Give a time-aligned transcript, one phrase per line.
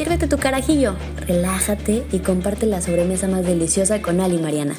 [0.00, 0.96] Sírvete tu carajillo,
[1.26, 4.74] relájate y comparte la sobremesa más deliciosa con Ali y Mariana.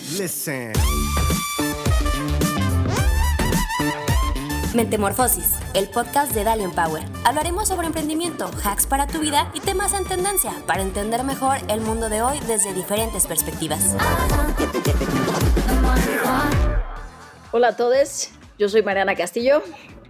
[4.74, 7.04] Mentemorfosis, el podcast de Dalian Power.
[7.24, 11.82] Hablaremos sobre emprendimiento, hacks para tu vida y temas en tendencia para entender mejor el
[11.82, 13.96] mundo de hoy desde diferentes perspectivas.
[17.52, 19.62] Hola a todos, yo soy Mariana Castillo.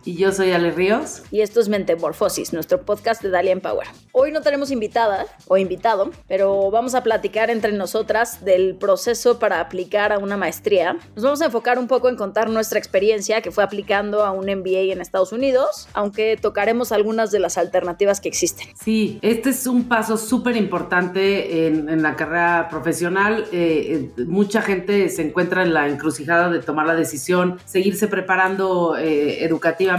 [0.04, 1.22] Y yo soy Ale Ríos.
[1.30, 3.88] Y esto es Mentemorfosis, nuestro podcast de Dalia Power.
[4.14, 9.60] Hoy no tenemos invitada o invitado, pero vamos a platicar entre nosotras del proceso para
[9.60, 10.98] aplicar a una maestría.
[11.16, 14.46] Nos vamos a enfocar un poco en contar nuestra experiencia que fue aplicando a un
[14.46, 18.70] MBA en Estados Unidos, aunque tocaremos algunas de las alternativas que existen.
[18.82, 23.46] Sí, este es un paso súper importante en, la carrera profesional.
[23.52, 28.98] Eh, eh, mucha gente se encuentra en la encrucijada de tomar la decisión, seguirse preparando
[28.98, 29.91] eh, educativamente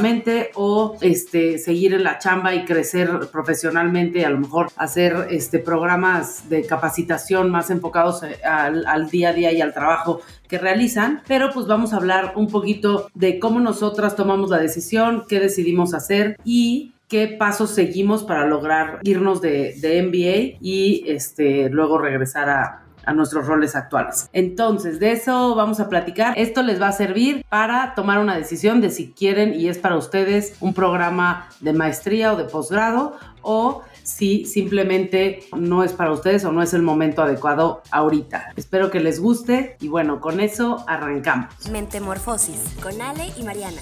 [0.55, 6.49] o este, seguir en la chamba y crecer profesionalmente, a lo mejor hacer este, programas
[6.49, 11.51] de capacitación más enfocados eh, al, día a día y al trabajo que realizan, pero
[11.53, 16.37] pues vamos a hablar un poquito de cómo nosotras tomamos la decisión, qué decidimos hacer
[16.45, 22.82] y qué pasos seguimos para lograr irnos de, de MBA y este, luego regresar a,
[23.05, 24.29] a nuestros roles actuales.
[24.33, 26.35] Entonces, de eso vamos a platicar.
[26.37, 29.97] Esto les va a servir para tomar una decisión de si quieren y es para
[29.97, 36.45] ustedes un programa de maestría o de posgrado o si simplemente no es para ustedes
[36.45, 38.53] o no es el momento adecuado ahorita.
[38.57, 41.69] Espero que les guste y bueno, con eso arrancamos.
[41.71, 43.81] Mentemorfosis con Ale y Mariana.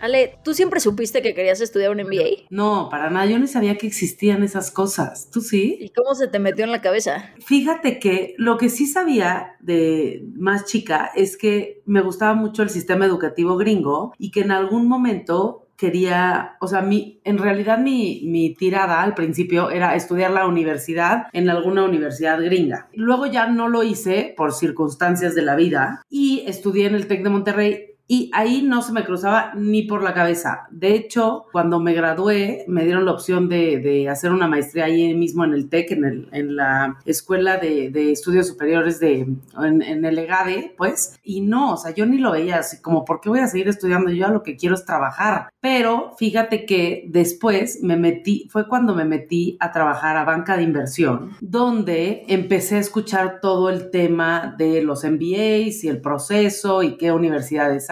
[0.00, 2.46] Ale, ¿tú siempre supiste que querías estudiar un MBA?
[2.50, 5.30] No, para nada, yo ni sabía que existían esas cosas.
[5.30, 5.78] ¿Tú sí?
[5.80, 7.30] ¿Y cómo se te metió en la cabeza?
[7.44, 12.70] Fíjate que lo que sí sabía de más chica es que me gustaba mucho el
[12.70, 18.22] sistema educativo gringo y que en algún momento quería, o sea, mi, en realidad mi,
[18.24, 22.88] mi, tirada al principio era estudiar la universidad en alguna universidad gringa.
[22.94, 27.22] Luego ya no lo hice por circunstancias de la vida y estudié en el TEC
[27.22, 30.66] de Monterrey y ahí no se me cruzaba ni por la cabeza.
[30.70, 35.12] De hecho, cuando me gradué, me dieron la opción de, de hacer una maestría ahí
[35.14, 39.82] mismo en el TEC, en, el, en la Escuela de, de Estudios Superiores de, en,
[39.82, 43.20] en, el EGADE, pues, y no, o sea, yo ni lo veía así como, ¿por
[43.20, 44.10] qué voy a seguir estudiando?
[44.10, 45.48] Yo a lo que quiero es trabajar.
[45.60, 50.62] Pero fíjate que después me metí, fue cuando me metí a trabajar a banca de
[50.62, 56.96] inversión, donde empecé a escuchar todo el tema de los MBAs y el proceso y
[56.96, 57.90] qué universidades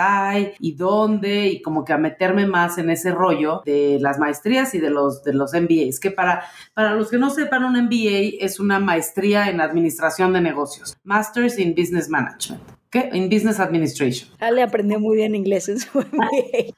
[0.58, 4.78] y dónde y como que a meterme más en ese rollo de las maestrías y
[4.78, 6.44] de los, de los MBAs, que para,
[6.74, 11.58] para los que no sepan, un MBA es una maestría en administración de negocios, Masters
[11.58, 12.62] in Business Management.
[12.90, 13.10] ¿Qué?
[13.12, 14.30] In Business Administration.
[14.38, 16.72] Ale aprendió muy bien inglés en su MBA.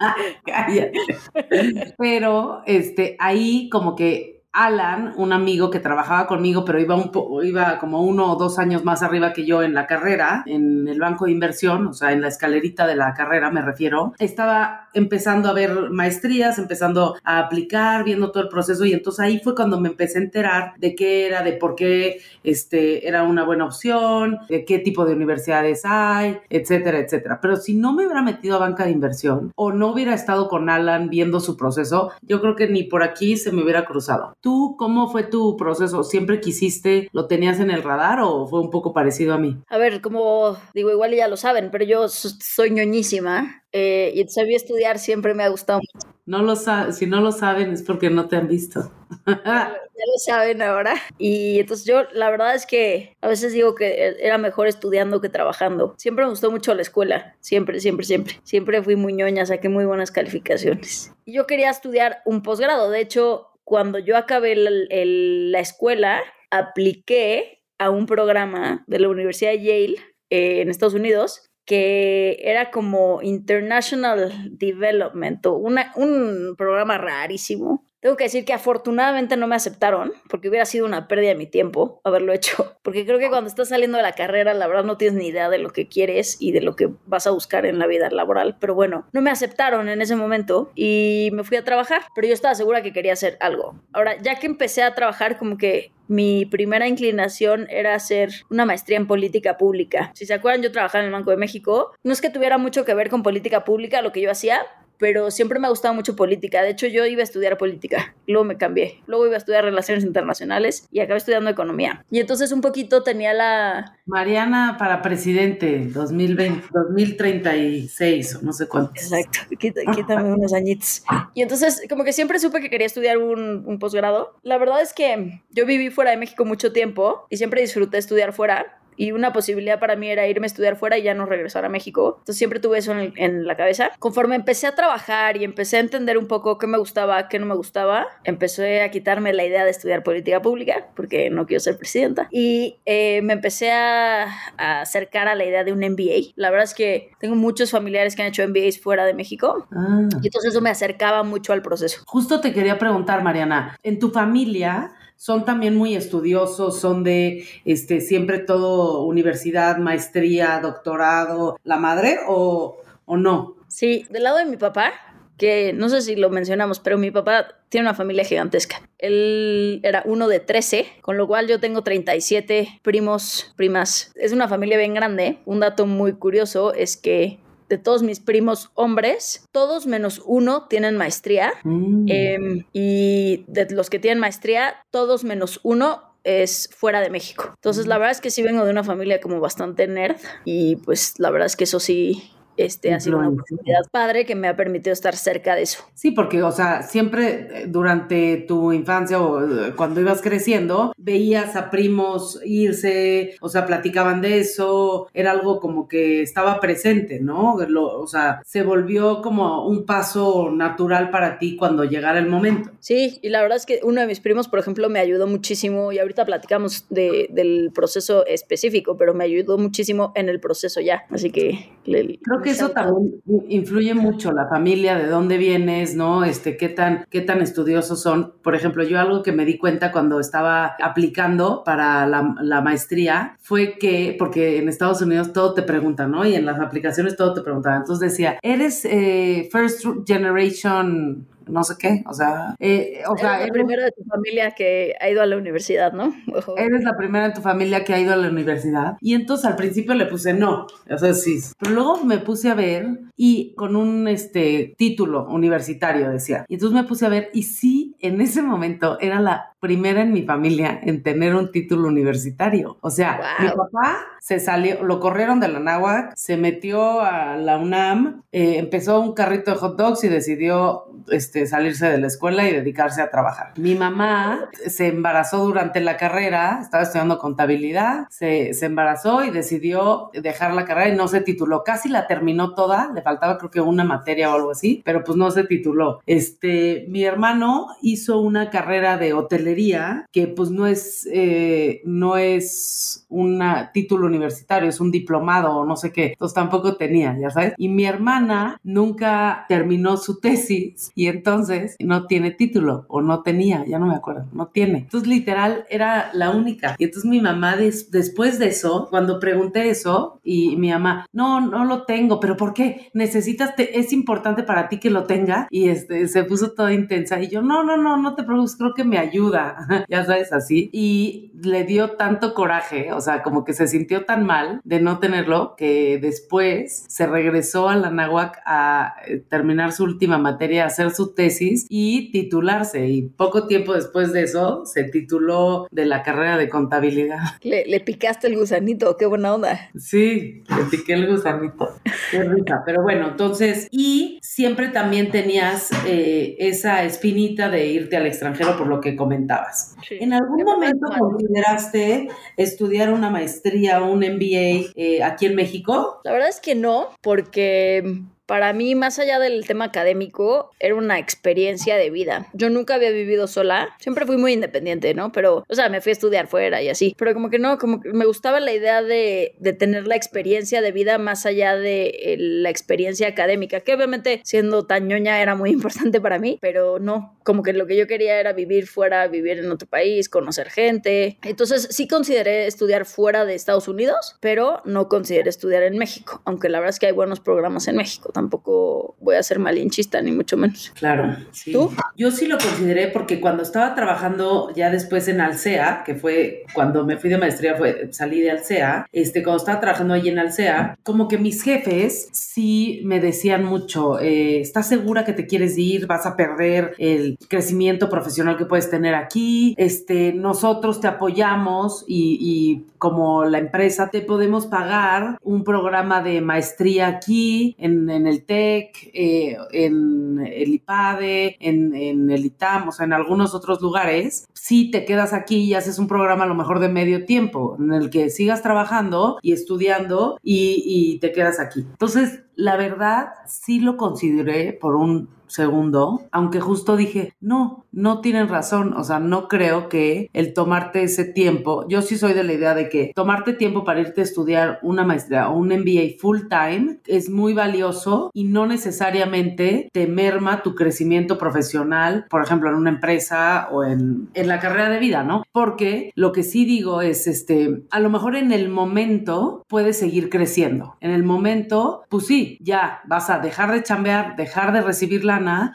[1.98, 7.10] Pero este, ahí como que Alan, un amigo que trabajaba conmigo, pero iba, un
[7.44, 10.98] iba como uno o dos años más arriba que yo en la carrera, en el
[10.98, 15.48] banco de inversión, o sea, en la escalerita de la carrera me refiero, estaba empezando
[15.48, 19.78] a ver maestrías, empezando a aplicar, viendo todo el proceso y entonces ahí fue cuando
[19.78, 24.38] me empecé a enterar de qué era, de por qué este, era una buena opción,
[24.48, 27.40] de qué tipo de universidades hay, etcétera, etcétera.
[27.40, 30.70] Pero si no me hubiera metido a banca de inversión o no hubiera estado con
[30.70, 34.34] Alan viendo su proceso, yo creo que ni por aquí se me hubiera cruzado.
[34.40, 36.04] ¿Tú cómo fue tu proceso?
[36.04, 39.58] ¿Siempre quisiste, lo tenías en el radar o fue un poco parecido a mí?
[39.68, 44.49] A ver, como digo, igual ya lo saben, pero yo soy ñoñísima eh, y entonces
[44.50, 46.16] estudiar siempre me ha gustado mucho.
[46.25, 48.93] No lo si no lo saben es porque no te han visto.
[49.27, 50.94] ya lo saben ahora.
[51.19, 55.28] Y entonces yo la verdad es que a veces digo que era mejor estudiando que
[55.28, 55.94] trabajando.
[55.99, 58.41] Siempre me gustó mucho la escuela, siempre, siempre, siempre.
[58.43, 61.12] Siempre fui muy ñoña, saqué muy buenas calificaciones.
[61.25, 67.91] Y yo quería estudiar un posgrado, de hecho cuando yo acabé la escuela, apliqué a
[67.91, 69.97] un programa de la Universidad de Yale
[70.31, 78.44] eh, en Estados Unidos que era como International Development, un programa rarísimo tengo que decir
[78.44, 82.76] que afortunadamente no me aceptaron, porque hubiera sido una pérdida de mi tiempo haberlo hecho,
[82.82, 85.48] porque creo que cuando estás saliendo de la carrera, la verdad no tienes ni idea
[85.48, 88.56] de lo que quieres y de lo que vas a buscar en la vida laboral,
[88.60, 92.34] pero bueno, no me aceptaron en ese momento y me fui a trabajar, pero yo
[92.34, 93.80] estaba segura que quería hacer algo.
[93.92, 98.97] Ahora, ya que empecé a trabajar, como que mi primera inclinación era hacer una maestría
[98.97, 100.12] en política pública.
[100.15, 101.92] Si se acuerdan, yo trabajaba en el Banco de México.
[102.04, 104.65] No es que tuviera mucho que ver con política pública lo que yo hacía,
[104.98, 106.63] pero siempre me ha gustado mucho política.
[106.63, 109.03] De hecho, yo iba a estudiar política, luego me cambié.
[109.07, 112.04] Luego iba a estudiar relaciones internacionales y acabé estudiando economía.
[112.10, 113.97] Y entonces un poquito tenía la...
[114.07, 118.93] Mariana para presidente, 2020, 2036 o no sé cuánto.
[118.95, 121.03] Exacto, quítame unos añitos.
[121.34, 124.39] Y entonces como que siempre supe que quería estudiar un, un posgrado.
[124.43, 128.33] La verdad es que yo viví fuera de México mucho tiempo y siempre disfruté estudiar
[128.33, 131.65] fuera y una posibilidad para mí era irme a estudiar fuera y ya no regresar
[131.65, 132.16] a México.
[132.19, 133.91] Entonces siempre tuve eso en, la cabeza.
[133.98, 137.47] Conforme empecé a trabajar y empecé a entender un poco qué me gustaba, qué no
[137.47, 141.77] me gustaba, empecé a quitarme la idea de estudiar política pública porque no quiero ser
[141.77, 144.27] presidenta y eh, me empecé a,
[144.57, 146.33] acercar a la idea de un MBA.
[146.34, 150.09] La verdad es que tengo muchos familiares que han hecho MBAs fuera de México ah.
[150.22, 152.03] y entonces eso me acercaba mucho al proceso.
[152.07, 158.01] Justo te quería preguntar, Mariana, en tu familia son también muy estudiosos, son de este
[158.01, 163.57] siempre todo universidad, maestría, doctorado, la madre o, o no?
[163.68, 164.92] Sí, del lado de mi papá,
[165.36, 168.80] que no sé si lo mencionamos, pero mi papá tiene una familia gigantesca.
[168.98, 174.12] Él era uno de 13, con lo cual yo tengo 37 primos, primas.
[174.15, 175.39] Es una familia bien grande.
[175.45, 180.97] Un dato muy curioso es que de todos mis primos hombres, todos menos uno tienen
[180.97, 181.53] maestría.
[181.65, 182.07] Mm.
[182.09, 187.53] Em, y de los que tienen maestría, todos menos uno es fuera de México.
[187.54, 187.98] Entonces, la mm.
[187.98, 191.47] verdad es que sí vengo de una familia como bastante nerd y pues la verdad
[191.47, 195.16] es que eso sí este, ha sido una oportunidad padre que me ha permitido estar
[195.16, 195.84] cerca de eso.
[195.94, 201.56] Sí, porque, o sea, siempre eh, durante tu infancia o eh, cuando ibas creciendo, veías
[201.56, 207.54] a primos irse, o sea, platicaban de eso, era algo como que estaba presente, ¿no?
[207.54, 212.70] o sea, se volvió como un paso natural para ti cuando llegara el momento.
[212.80, 215.92] Sí, y la verdad es que uno de mis primos, por ejemplo, me ayudó muchísimo,
[215.92, 221.04] y ahorita platicamos de, del proceso específico, pero me ayudó muchísimo en el proceso ya,
[221.10, 221.70] así que...
[221.84, 226.25] Creo que eso también influye mucho, la familia, de dónde vienes, ¿no?
[226.25, 228.34] Este, qué tan, qué tan estudiosos son.
[228.41, 233.37] Por ejemplo, yo algo que me di cuenta cuando estaba aplicando para la, la maestría
[233.41, 236.25] fue que, porque en Estados Unidos todo te preguntan, ¿no?
[236.25, 237.81] Y en las aplicaciones todo te preguntaban.
[237.81, 243.48] Entonces decía, ¿eres eh, first generation no sé qué, o sea, eh, o sea, eres
[243.48, 246.15] la primera de tu familia que ha ido a la universidad, ¿no?
[246.57, 248.97] Eres la primera de tu familia que ha ido a la universidad.
[249.01, 251.39] Y entonces al principio le puse no, o sea, sí.
[251.59, 256.45] Pero luego me puse a ver y con un este título universitario decía.
[256.49, 260.12] Y entonces me puse a ver y sí, en ese momento era la primera en
[260.12, 262.78] mi familia en tener un título universitario.
[262.83, 267.59] O sea, mi papá se salió, lo corrieron de la náhuac, se metió a la
[267.59, 272.49] UNAM, eh, empezó un carrito de hot dogs y decidió este, salirse de la escuela
[272.49, 273.52] y dedicarse a trabajar.
[273.57, 280.11] Mi mamá se embarazó durante la carrera, estaba estudiando contabilidad, se, se embarazó y decidió
[280.12, 281.64] dejar la carrera y no se tituló.
[281.64, 285.16] Casi la terminó toda, le faltaba creo que una materia o algo así, pero pues
[285.16, 286.00] no se tituló.
[286.07, 293.06] Este, mi hermano hizo una carrera de hotelería que pues no es, eh, no es
[293.09, 293.40] un
[293.73, 297.54] título universitario, es un diplomado o no sé qué, entonces tampoco tenía, ya sabes.
[297.56, 303.64] Y mi hermana nunca terminó su tesis y entonces no tiene título o no tenía,
[303.64, 304.78] ya no me acuerdo, no tiene.
[304.78, 306.75] Entonces literal era la única.
[306.78, 311.64] Y entonces mi mamá después de eso, cuando pregunté eso y mi mamá, no, no
[311.64, 312.90] lo tengo, pero ¿por qué?
[312.94, 317.28] Necesitas, es importante para ti que lo tenga y este, se puso toda intensa y
[317.28, 320.70] yo, no, no, no, no te preocupes, creo que me ayuda, ya sabes, así.
[320.73, 324.99] Y le dio tanto coraje, o sea, como que se sintió tan mal de no
[324.99, 330.66] tenerlo que después se regresó a la Nahuac a eh, terminar su última materia, a
[330.66, 332.88] hacer su tesis y titularse.
[332.88, 337.18] Y poco tiempo después de eso se tituló de la carrera de contabilidad.
[337.42, 339.71] Le, picaste el gusanito, qué buena onda.
[339.76, 341.76] Sí, le piqué el gusanito.
[342.11, 342.62] Qué rica.
[342.64, 348.66] Pero bueno, entonces, y siempre también tenías eh, esa espinita de irte al extranjero por
[348.66, 349.76] lo que comentabas.
[349.90, 356.00] ¿En algún momento consideraste estudiar una maestría o un MBA eh, aquí en México?
[356.04, 360.99] La verdad es que no, porque para mí, más allá del tema académico, era una
[360.99, 362.26] experiencia de vida.
[362.35, 365.12] Yo nunca había vivido sola, siempre fui muy independiente, ¿no?
[365.12, 366.95] Pero, o sea, me fui a estudiar fuera y así.
[366.99, 370.73] Pero como que no, como que me gustaba la idea de, tener la experiencia de
[370.73, 375.50] vida más allá de eh, la experiencia académica, que obviamente siendo tan ñoña era muy
[375.56, 379.38] importante para mí, pero no, como que lo que yo quería era vivir fuera, vivir
[379.38, 381.18] en otro país, conocer gente.
[381.23, 386.49] Entonces sí consideré estudiar fuera de Estados Unidos, pero no consideré estudiar en México, aunque
[386.49, 390.11] la verdad es que hay buenos programas en México tampoco voy a ser malinchista, ni
[390.11, 390.73] mucho menos.
[390.75, 391.52] Claro, sí.
[391.52, 391.70] ¿Tú?
[391.96, 396.85] Yo sí lo consideré porque cuando estaba trabajando ya después en Alsea, que fue cuando
[396.87, 400.78] me fui de maestría, fue, salí de Alsea, este, cuando estaba trabajando allí en Alsea,
[400.82, 405.87] como que mis jefes sí me decían mucho, eh, ¿estás segura que te quieres ir?
[405.87, 409.54] ¿Vas a perder el crecimiento profesional que puedes tener aquí?
[409.58, 416.20] Este, nosotros te apoyamos y, y como la empresa te podemos pagar un programa de
[416.20, 422.73] maestría aquí, en, en el TEC, eh, en el IPADE, en, en, el ITAM, o
[422.73, 426.35] sea, en algunos otros lugares, si te quedas aquí y haces un programa a lo
[426.35, 431.41] mejor de medio tiempo, en el que sigas trabajando y estudiando y, y te quedas
[431.41, 431.61] aquí.
[431.61, 438.28] Entonces, la verdad, sí lo consideré por un segundo, aunque justo dije, no, no tienen
[438.28, 442.33] razón, o sea, no creo que el tomarte ese tiempo, yo sí soy de la
[442.33, 446.23] idea de que tomarte tiempo para irte a estudiar una maestría o un MBA full
[446.28, 452.56] time es muy valioso y no necesariamente te merma tu crecimiento profesional, por ejemplo, en
[452.56, 455.25] una empresa o en, en la carrera de vida, ¿no?
[455.33, 460.11] Porque lo que sí digo es, este, a lo mejor en el momento puedes seguir
[460.11, 465.04] creciendo, en el momento, pues sí, ya vas a dejar de chambear, dejar de recibir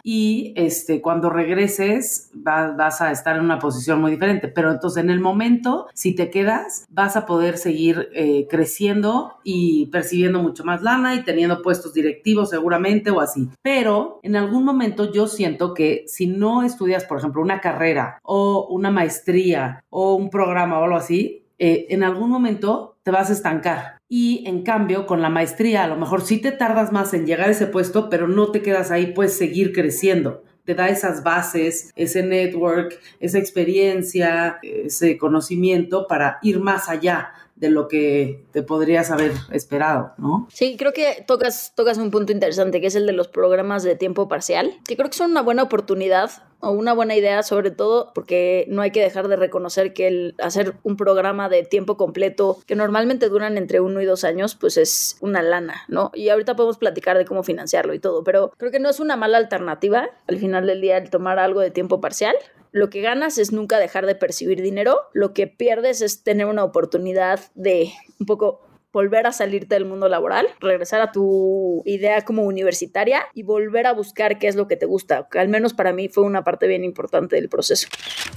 [0.04, 4.48] y este, cuando regreses va, vas a estar en una posición muy diferente.
[4.48, 9.88] Pero entonces en el momento, si te quedas, vas a poder seguir eh, creciendo y
[9.88, 13.50] percibiendo mucho más lana y teniendo puestos directivos seguramente o así.
[13.62, 18.68] Pero en algún momento yo siento que si no estudias, por ejemplo, una carrera o
[18.70, 23.34] una maestría o un programa o algo así, eh, en algún momento te vas a
[23.34, 23.98] estancar.
[24.08, 27.48] Y en cambio, con la maestría, a lo mejor sí te tardas más en llegar
[27.48, 30.44] a ese puesto, pero no te quedas ahí, puedes seguir creciendo.
[30.66, 37.70] Te da esas bases, ese network, esa experiencia, ese conocimiento para ir más allá de
[37.70, 40.48] lo que te podrías haber esperado, ¿no?
[40.52, 43.96] Sí, creo que tocas, tocas un punto interesante, que es el de los programas de
[43.96, 48.12] tiempo parcial, que creo que son una buena oportunidad o una buena idea, sobre todo
[48.16, 52.58] porque no hay que dejar de reconocer que el hacer un programa de tiempo completo,
[52.66, 56.10] que normalmente duran entre uno y dos años, pues es una lana, ¿no?
[56.16, 59.16] Y ahorita podemos platicar de cómo financiarlo y todo, pero creo que no es una
[59.16, 62.36] mala alternativa al final del día el tomar algo de tiempo parcial
[62.72, 66.64] lo que ganas es nunca dejar de percibir dinero, lo que pierdes es tener una
[66.64, 68.62] oportunidad de un poco
[68.92, 73.94] volver a salirte del mundo laboral, regresar a tu idea como universitaria y volver a
[73.94, 76.68] buscar qué es lo que te gusta, que al menos para mí fue una parte
[76.68, 77.88] bien importante del proceso.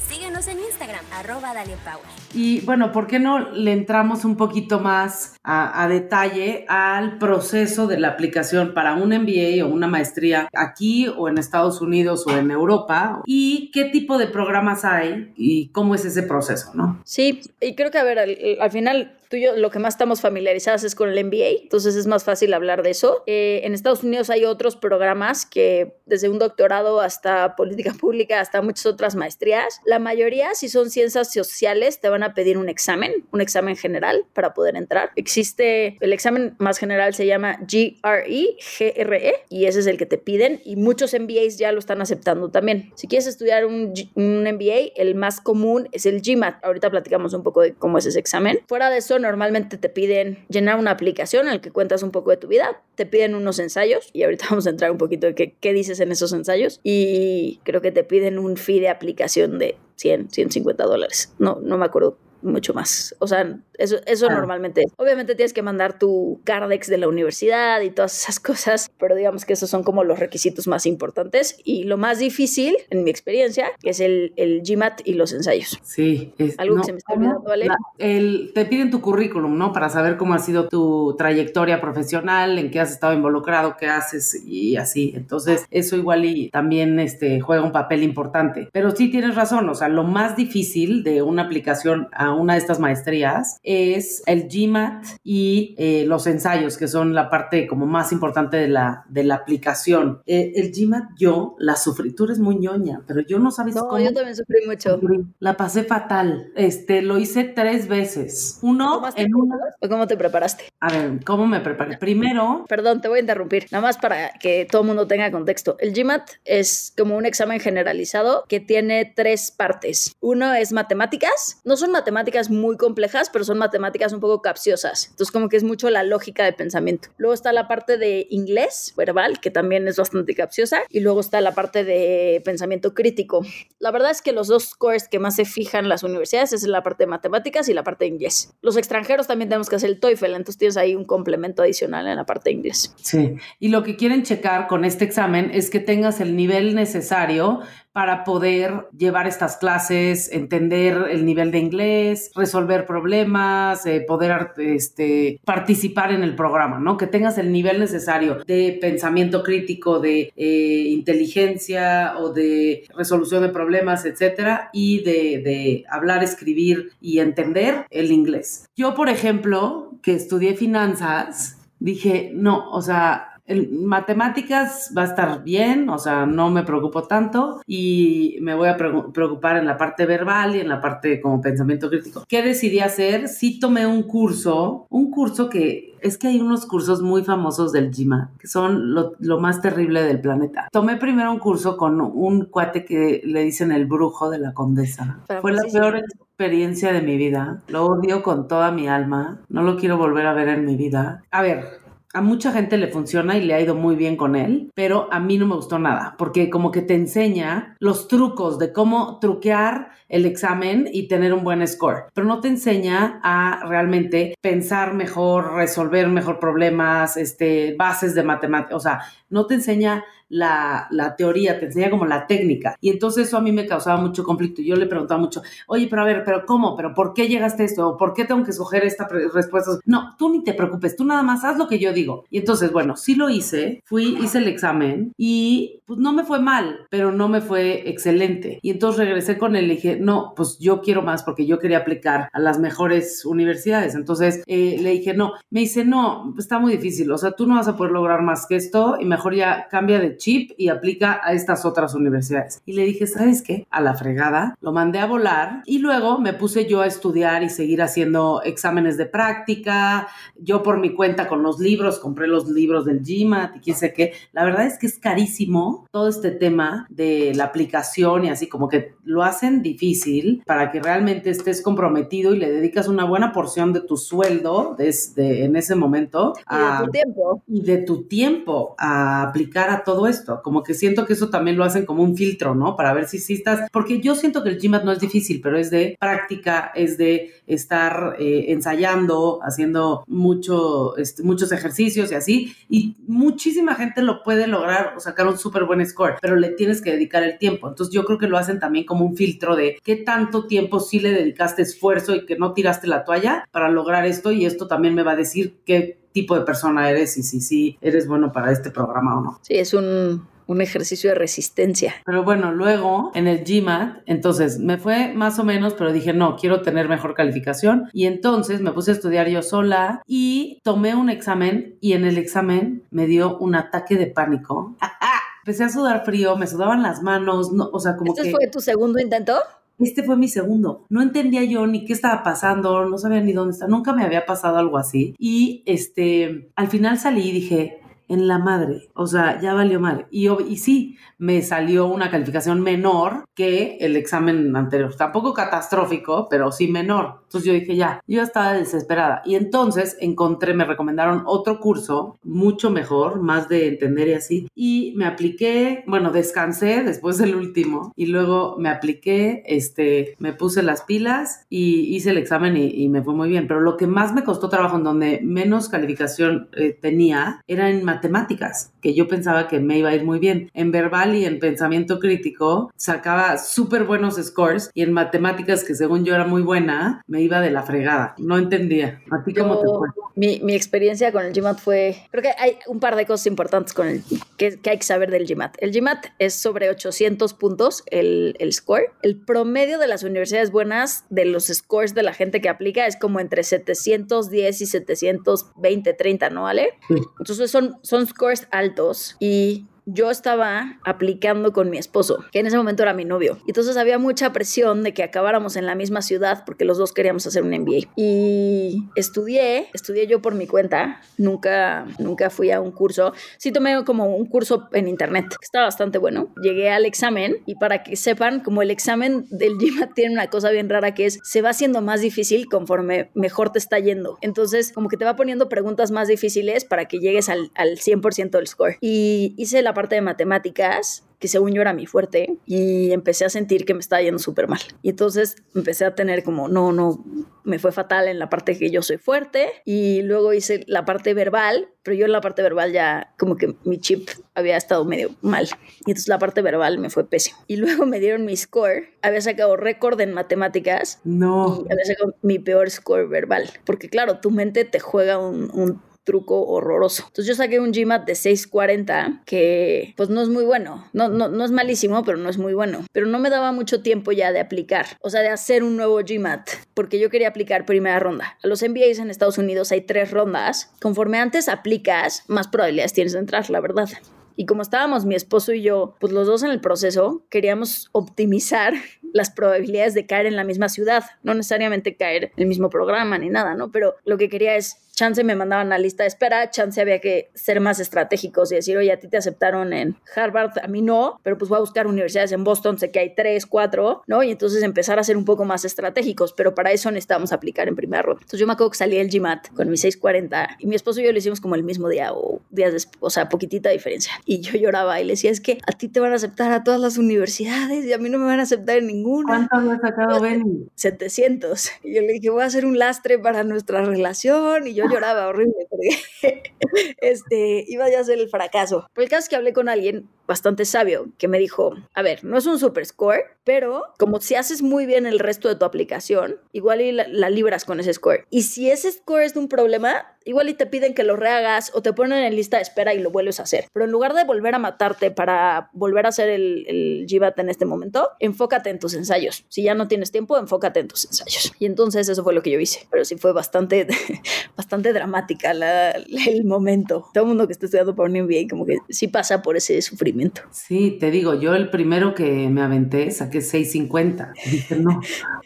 [0.09, 2.24] Síguenos en Instagram, arroba Power.
[2.35, 7.99] Y bueno, ¿por qué no le entramos un poquito más a, detalle al proceso de
[7.99, 12.51] la aplicación para un MBA o una maestría aquí o en Estados Unidos o en
[12.51, 13.23] Europa?
[13.27, 17.01] ¿Y qué tipo de programas hay y cómo es ese proceso, no?
[17.05, 18.19] Sí, y creo que, a ver,
[18.61, 21.97] al final tú y yo lo que más estamos familiarizadas es con el MBA, entonces
[21.97, 23.25] es más fácil hablar de eso.
[23.27, 28.63] Eh, en Estados Unidos hay otros programas que desde un doctorado hasta política pública, hasta
[28.63, 33.27] muchas otras maestrías, la mayoría, si son ciencias sociales, te van a pedir un examen,
[33.33, 35.11] un examen general para poder entrar.
[35.17, 40.17] Existe, el examen más general se llama GRE, GRE, y ese es el que te
[40.17, 42.93] piden y muchos MBAs ya lo están aceptando también.
[42.95, 46.65] Si quieres estudiar un, un MBA, el más común es el GMAT.
[46.65, 48.61] Ahorita platicamos un poco de cómo es ese examen.
[48.69, 52.31] Fuera de eso, normalmente te piden llenar una aplicación en la que cuentas un poco
[52.31, 55.35] de tu vida, te piden unos ensayos y ahorita vamos a entrar un poquito de
[55.35, 59.59] qué, qué dices en esos ensayos y creo que te piden un fee de aplicación
[59.59, 61.33] de 100, 150 dólares.
[61.39, 63.15] No, no me acuerdo mucho más.
[63.19, 64.35] O sea, eso, eso ah.
[64.35, 64.85] normalmente.
[64.97, 69.45] Obviamente tienes que mandar tu Cardex de la universidad y todas esas cosas, pero digamos
[69.45, 71.59] que esos son como los requisitos más importantes.
[71.65, 75.79] Y lo más difícil, en mi experiencia, es el, el GMAT y los ensayos.
[75.83, 76.33] Sí.
[76.39, 77.67] Es, Algo no, que se me está olvidando, ¿vale?
[77.67, 79.73] La, el, te piden tu currículum, ¿no?
[79.73, 84.43] Para saber cómo ha sido tu trayectoria profesional, en qué has estado involucrado, qué haces
[84.47, 85.13] y así.
[85.17, 88.69] Entonces, eso igual y también este, juega un papel importante.
[88.73, 92.61] Pero sí tienes razón, o sea, lo más difícil de una aplicación a una de
[92.61, 98.13] estas maestrías es el GMAT y eh, los ensayos, que son la parte como más
[98.13, 100.23] importante de la, de la aplicación.
[100.27, 103.89] Eh, el GMAT yo la sufrí, tú eres muy ñoña, pero yo no sabes no,
[103.89, 103.99] cómo.
[103.99, 105.01] yo también sufrí mucho.
[105.39, 106.53] La pasé fatal.
[106.57, 108.59] Este, lo hice tres veces.
[108.63, 109.57] Uno en una...
[109.89, 110.65] ¿Cómo te preparaste?
[110.81, 111.99] A ver, ¿cómo me preparé?
[111.99, 112.65] Primero...
[112.69, 115.77] Perdón, te voy a interrumpir, nada más para que todo el mundo tenga contexto.
[115.79, 120.15] El GMAT es como un examen generalizado que tiene tres partes.
[120.21, 125.09] Uno es matemáticas, no son matemáticas matemáticas muy complejas, pero son matemáticas un poco capciosas.
[125.11, 127.11] Entonces, como que es mucho la lógica de pensamiento.
[127.19, 130.81] Luego está la parte de inglés verbal, que también es bastante capciosa.
[130.89, 133.45] Y luego está la parte de pensamiento crítico.
[133.79, 136.83] La verdad es que los dos scores que más se fijan las universidades es la
[136.83, 138.55] parte de matemáticas y la parte de inglés.
[138.63, 142.17] Los extranjeros también tenemos que hacer el TOEFL, entonces tienes ahí un complemento adicional en
[142.17, 142.95] la parte de inglés.
[142.97, 147.61] Sí, y lo que quieren checar con este examen es que tengas el nivel necesario
[147.95, 155.39] para poder llevar estas clases, entender el nivel de inglés, resolver problemas, eh, poder este,
[155.45, 156.97] participar en el programa, ¿no?
[156.97, 163.51] Que tengas el nivel necesario de pensamiento crítico, de eh, inteligencia o de resolución de
[163.51, 168.69] problemas, etcétera, y de, de hablar, escribir y entender el inglés.
[168.75, 175.43] Yo, por ejemplo, que estudié finanzas, dije, no, o sea, en matemáticas va a estar
[175.43, 180.07] bien, o sea, no me preocupo tanto y me voy a preocupar en la parte
[180.07, 182.25] verbal y en la parte como pensamiento crítico.
[182.27, 183.29] ¿Qué decidí hacer?
[183.29, 187.91] Sí tomé un curso, un curso que es que hay unos cursos muy famosos del
[187.91, 190.69] GMAT que son lo, lo, más terrible del planeta.
[190.71, 195.21] Tomé primero un curso con un cuate que le dicen el brujo de la condesa.
[195.41, 197.63] Fue la peor experiencia de mi vida.
[197.69, 199.41] Lo odio con toda mi alma.
[199.49, 201.23] No lo quiero volver a ver en mi vida.
[201.31, 201.84] A ver,
[202.15, 205.19] a mucha gente le funciona y le ha ido muy bien con él, pero a
[205.19, 209.91] mí no me gustó nada, porque como que te enseña los trucos de cómo truquear
[210.09, 215.55] el examen y tener un buen score, pero no te enseña a realmente pensar mejor,
[215.55, 221.67] resolver mejor problemas, este, bases de matemáticas, o sea, no te enseña la, teoría, te
[221.67, 222.77] enseña como la técnica.
[222.81, 224.63] Y entonces eso a mí me causaba mucho conflicto.
[224.63, 226.77] Yo le preguntaba mucho, oye, pero a ver, pero ¿cómo?
[226.77, 227.89] ¿Pero por qué llegaste a esto?
[227.91, 229.79] ¿O por qué tengo que escoger esta respuesta?
[229.85, 232.25] No, tú ni te preocupes, tú nada más haz lo que yo digo.
[232.31, 236.41] Y entonces, bueno, sí lo hice, fui, hice el examen y pues no me fue
[236.41, 238.59] mal, pero no me fue excelente.
[238.63, 241.79] Y entonces regresé con él y dije, no, pues yo quiero más porque yo quería
[241.79, 243.95] aplicar a las mejores universidades.
[243.95, 247.57] Entonces eh, le dije, no, me dice, no, está muy difícil, o sea, tú no
[247.57, 251.21] vas a poder lograr más que esto y mejor ya cambia de chip y aplica
[251.23, 252.63] a estas otras universidades.
[252.65, 253.67] Y le dije, ¿sabes qué?
[253.71, 257.51] A la fregada, lo mandé a volar y luego me puse yo a estudiar y
[257.51, 260.09] seguir haciendo exámenes de práctica.
[260.39, 263.93] Yo por mi cuenta con los libros, compré los libros del GMAT y quién sé
[263.93, 264.15] qué.
[264.33, 268.69] La verdad es que es carísimo todo este tema de la aplicación y así como
[268.69, 273.75] que lo hacen difícil para que realmente estés comprometido y le dedicas una buena porción
[273.75, 276.33] de tu sueldo desde en ese momento.
[276.51, 277.43] Y de tu tiempo.
[277.47, 280.41] Y de tu tiempo a aplicar a todo esto.
[280.43, 282.77] Como que siento que eso también lo hacen como un filtro, ¿no?
[282.77, 285.59] Para ver si sí estás, porque yo siento que el GMAT no es difícil, pero
[285.59, 292.57] es de práctica, es de estar eh, ensayando, haciendo mucho, este, muchos ejercicios y así,
[292.69, 296.81] y muchísima gente lo puede lograr o sacar un súper buen score, pero le tienes
[296.81, 297.69] que dedicar el tiempo.
[297.69, 301.01] Entonces yo creo que lo hacen también como un filtro de qué tanto tiempo sí
[301.01, 304.95] le dedicaste esfuerzo y que no tiraste la toalla para lograr esto y esto también
[304.95, 308.53] me va a decir qué tipo de persona eres y si sí eres bueno para
[308.53, 309.41] este programa o no.
[309.43, 311.95] Sí, es un, un ejercicio de resistencia.
[312.07, 316.37] Pero bueno, luego en el GMAT, entonces me fue más o menos, pero dije, no,
[316.37, 317.91] quiero tener mejor calificación.
[317.93, 322.17] Y entonces me puse a estudiar yo sola y tomé un examen y en el
[322.17, 324.77] examen me dio un ataque de pánico.
[325.45, 328.61] Empecé a sudar frío, me sudaban las manos, no, o sea, como ¿Este fue tu
[328.61, 329.35] segundo intento?
[329.79, 330.87] Este fue mi segundo.
[330.89, 334.27] No entendía yo ni qué estaba pasando, no sabía ni dónde está, nunca me había
[334.27, 335.15] pasado algo así.
[335.19, 340.07] Y este, al final salí y dije, en la madre, o sea, ya valió mal.
[340.11, 344.95] Y, y sí, me salió una calificación menor que el examen anterior.
[344.95, 347.24] Tampoco catastrófico, pero sí menor.
[347.35, 349.21] Entonces yo dije, ya, yo estaba desesperada.
[349.25, 354.49] Y entonces encontré, me recomendaron otro curso, mucho mejor, más de entender y así.
[354.55, 360.63] Y me apliqué, bueno, descansé después del último y luego me apliqué, este, me puse
[360.63, 363.49] las pilas y hice el examen y, me fue muy bien.
[363.49, 367.83] Pero lo que más me costó trabajo, en donde menos calificación eh, tenía, era en
[367.83, 370.53] matemáticas, que yo pensaba que me iba a ir muy bien.
[370.55, 376.05] En verbal y en pensamiento crítico sacaba súper buenos scores y en matemáticas, que según
[376.05, 378.15] yo era muy buena, me iba de la fregada.
[378.19, 379.03] No entendía.
[379.11, 379.89] ¿A ti cómo te fue?
[380.17, 383.75] Mi, mi, experiencia con el GMAT fue, creo que hay un par de cosas importantes
[383.75, 384.03] con el,
[384.37, 385.57] que, que hay que saber del GMAT.
[385.59, 388.93] El GMAT es sobre 800 puntos el, el score.
[389.03, 392.97] El promedio de las universidades buenas de los scores de la gente que aplica es
[392.97, 396.75] como entre 710 y 720, 30, ¿no vale?
[397.19, 402.57] Entonces son, son scores altos y yo estaba aplicando con mi esposo, que en ese
[402.57, 403.39] momento era mi novio.
[403.47, 407.27] Entonces había mucha presión de que acabáramos en la misma ciudad porque los dos queríamos
[407.27, 407.89] hacer un MBA.
[407.97, 413.13] Y estudié, estudié yo por mi cuenta, nunca, nunca fui a un curso.
[413.37, 416.29] Sí tomé como un curso en internet, que está bastante bueno.
[416.43, 420.51] Llegué al examen y para que sepan, como el examen del GMAT tiene una cosa
[420.51, 424.19] bien rara que es, se va haciendo más difícil conforme mejor te está yendo.
[424.23, 428.31] Entonces, como que te va poniendo preguntas más difíciles para que llegues al, al 100%
[428.31, 428.79] del score.
[428.81, 433.31] Y hice la parte de matemáticas que según yo era mi fuerte, y empecé a
[433.31, 434.61] sentir que me estaba yendo súper mal.
[434.83, 437.03] Y entonces empecé a tener como, no, no,
[437.45, 441.15] me fue fatal en la parte que yo soy fuerte, y luego hice la parte
[441.15, 445.15] verbal, pero yo en la parte verbal ya como que mi chip había estado medio
[445.23, 445.49] mal,
[445.87, 447.39] y entonces la parte verbal me fue pésimo.
[447.47, 451.65] Y luego me dieron mi score, había sacado récord en matemáticas, no.
[451.67, 455.81] y había sacado mi peor score verbal, porque claro, tu mente te juega un, un
[456.05, 457.05] truco horroroso.
[457.07, 460.89] Entonces yo saqué un GMAT de 640 que pues no es muy bueno.
[460.93, 462.85] No, no, no es malísimo, pero no es muy bueno.
[462.93, 466.01] Pero no me daba mucho tiempo ya de aplicar, o sea, de hacer un nuevo
[466.07, 468.39] GMAT, porque yo quería aplicar primera ronda.
[468.43, 470.73] A los MBAs en Estados Unidos hay tres rondas.
[470.81, 473.89] Conforme antes aplicas, más probabilidades tienes de entrar, la verdad.
[474.37, 478.75] Y como estábamos mi esposo y yo, pues los dos en el proceso, queríamos optimizar
[479.13, 483.17] las probabilidades de caer en la misma ciudad, no necesariamente caer en el mismo programa
[483.19, 483.71] ni nada, ¿no?
[483.71, 487.31] Pero lo que quería es chance me mandaban a lista de espera, chance había que
[487.35, 491.21] ser más estratégicos y decir, oye, a ti te aceptaron en Harvard, a mí no,
[491.23, 494.23] pero pues voy a buscar universidades en Boston, sé que hay tres, cuatro, ¿no?
[494.23, 497.77] Y entonces empezar a ser un poco más estratégicos, pero para eso necesitábamos aplicar en
[497.77, 498.21] primera ronda.
[498.23, 501.05] Entonces yo me acuerdo que salí del GMAT con mi 640 y mi esposo y
[501.05, 504.13] yo lo hicimos como el mismo día o días después, o sea, poquitita diferencia.
[504.25, 506.63] Y yo lloraba y le decía, es que a ti te van a aceptar a
[506.63, 509.49] todas las universidades y a mí no me van a aceptar en ninguna.
[509.49, 510.69] ¿Cuánto había sacado Benny?
[510.75, 511.71] 700.
[511.83, 515.29] Y yo le dije, voy a hacer un lastre para nuestra relación y yo lloraba
[515.29, 516.53] horrible porque
[517.01, 518.87] este, iba a ser el fracaso.
[518.93, 522.25] Pero el caso es que hablé con alguien bastante sabio que me dijo, a ver,
[522.25, 525.65] no es un super score, pero como si haces muy bien el resto de tu
[525.65, 528.27] aplicación, igual la, la libras con ese score.
[528.31, 531.83] Y si ese score es un problema, igual y te piden que lo rehagas o
[531.83, 533.67] te ponen en lista de espera y lo vuelves a hacer.
[533.73, 537.07] Pero en lugar de volver a matarte para volver a hacer el, el
[537.37, 539.45] en este momento, enfócate en tus ensayos.
[539.49, 541.53] Si ya no tienes tiempo, enfócate en tus ensayos.
[541.59, 542.87] Y entonces eso fue lo que yo hice.
[542.91, 543.87] Pero sí fue bastante,
[544.57, 547.07] bastante dramática el momento.
[547.13, 549.81] Todo el mundo que está estudiando para un MBA como que sí pasa por ese
[549.83, 550.43] sufrimiento.
[550.51, 554.33] Sí, te digo, yo el primero que me aventé saqué 6.50.
[554.51, 555.01] Dije, no,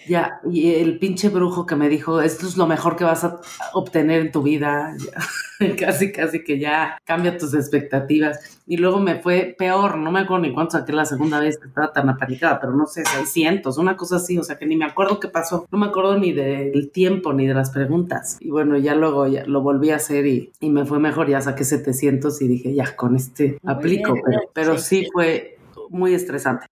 [0.08, 0.40] ya.
[0.50, 3.40] Y el pinche brujo que me dijo, esto es lo mejor que vas a
[3.72, 4.67] obtener en tu vida.
[4.98, 5.20] Ya.
[5.78, 8.60] casi, casi que ya cambia tus expectativas.
[8.66, 11.68] Y luego me fue peor, no me acuerdo ni cuánto saqué la segunda vez que
[11.68, 14.84] estaba tan apanicada, pero no sé, 600, una cosa así, o sea que ni me
[14.84, 15.66] acuerdo qué pasó.
[15.70, 18.36] No me acuerdo ni del tiempo ni de las preguntas.
[18.40, 21.40] Y bueno, ya luego ya lo volví a hacer y, y me fue mejor, ya
[21.40, 25.04] saqué 700 y dije, ya, con este Muy aplico, bien, pero, pero sí.
[25.04, 25.58] sí fue
[25.90, 26.66] muy estresante.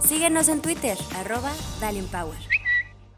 [0.00, 1.50] Síguenos en Twitter, arroba
[2.10, 2.38] Power.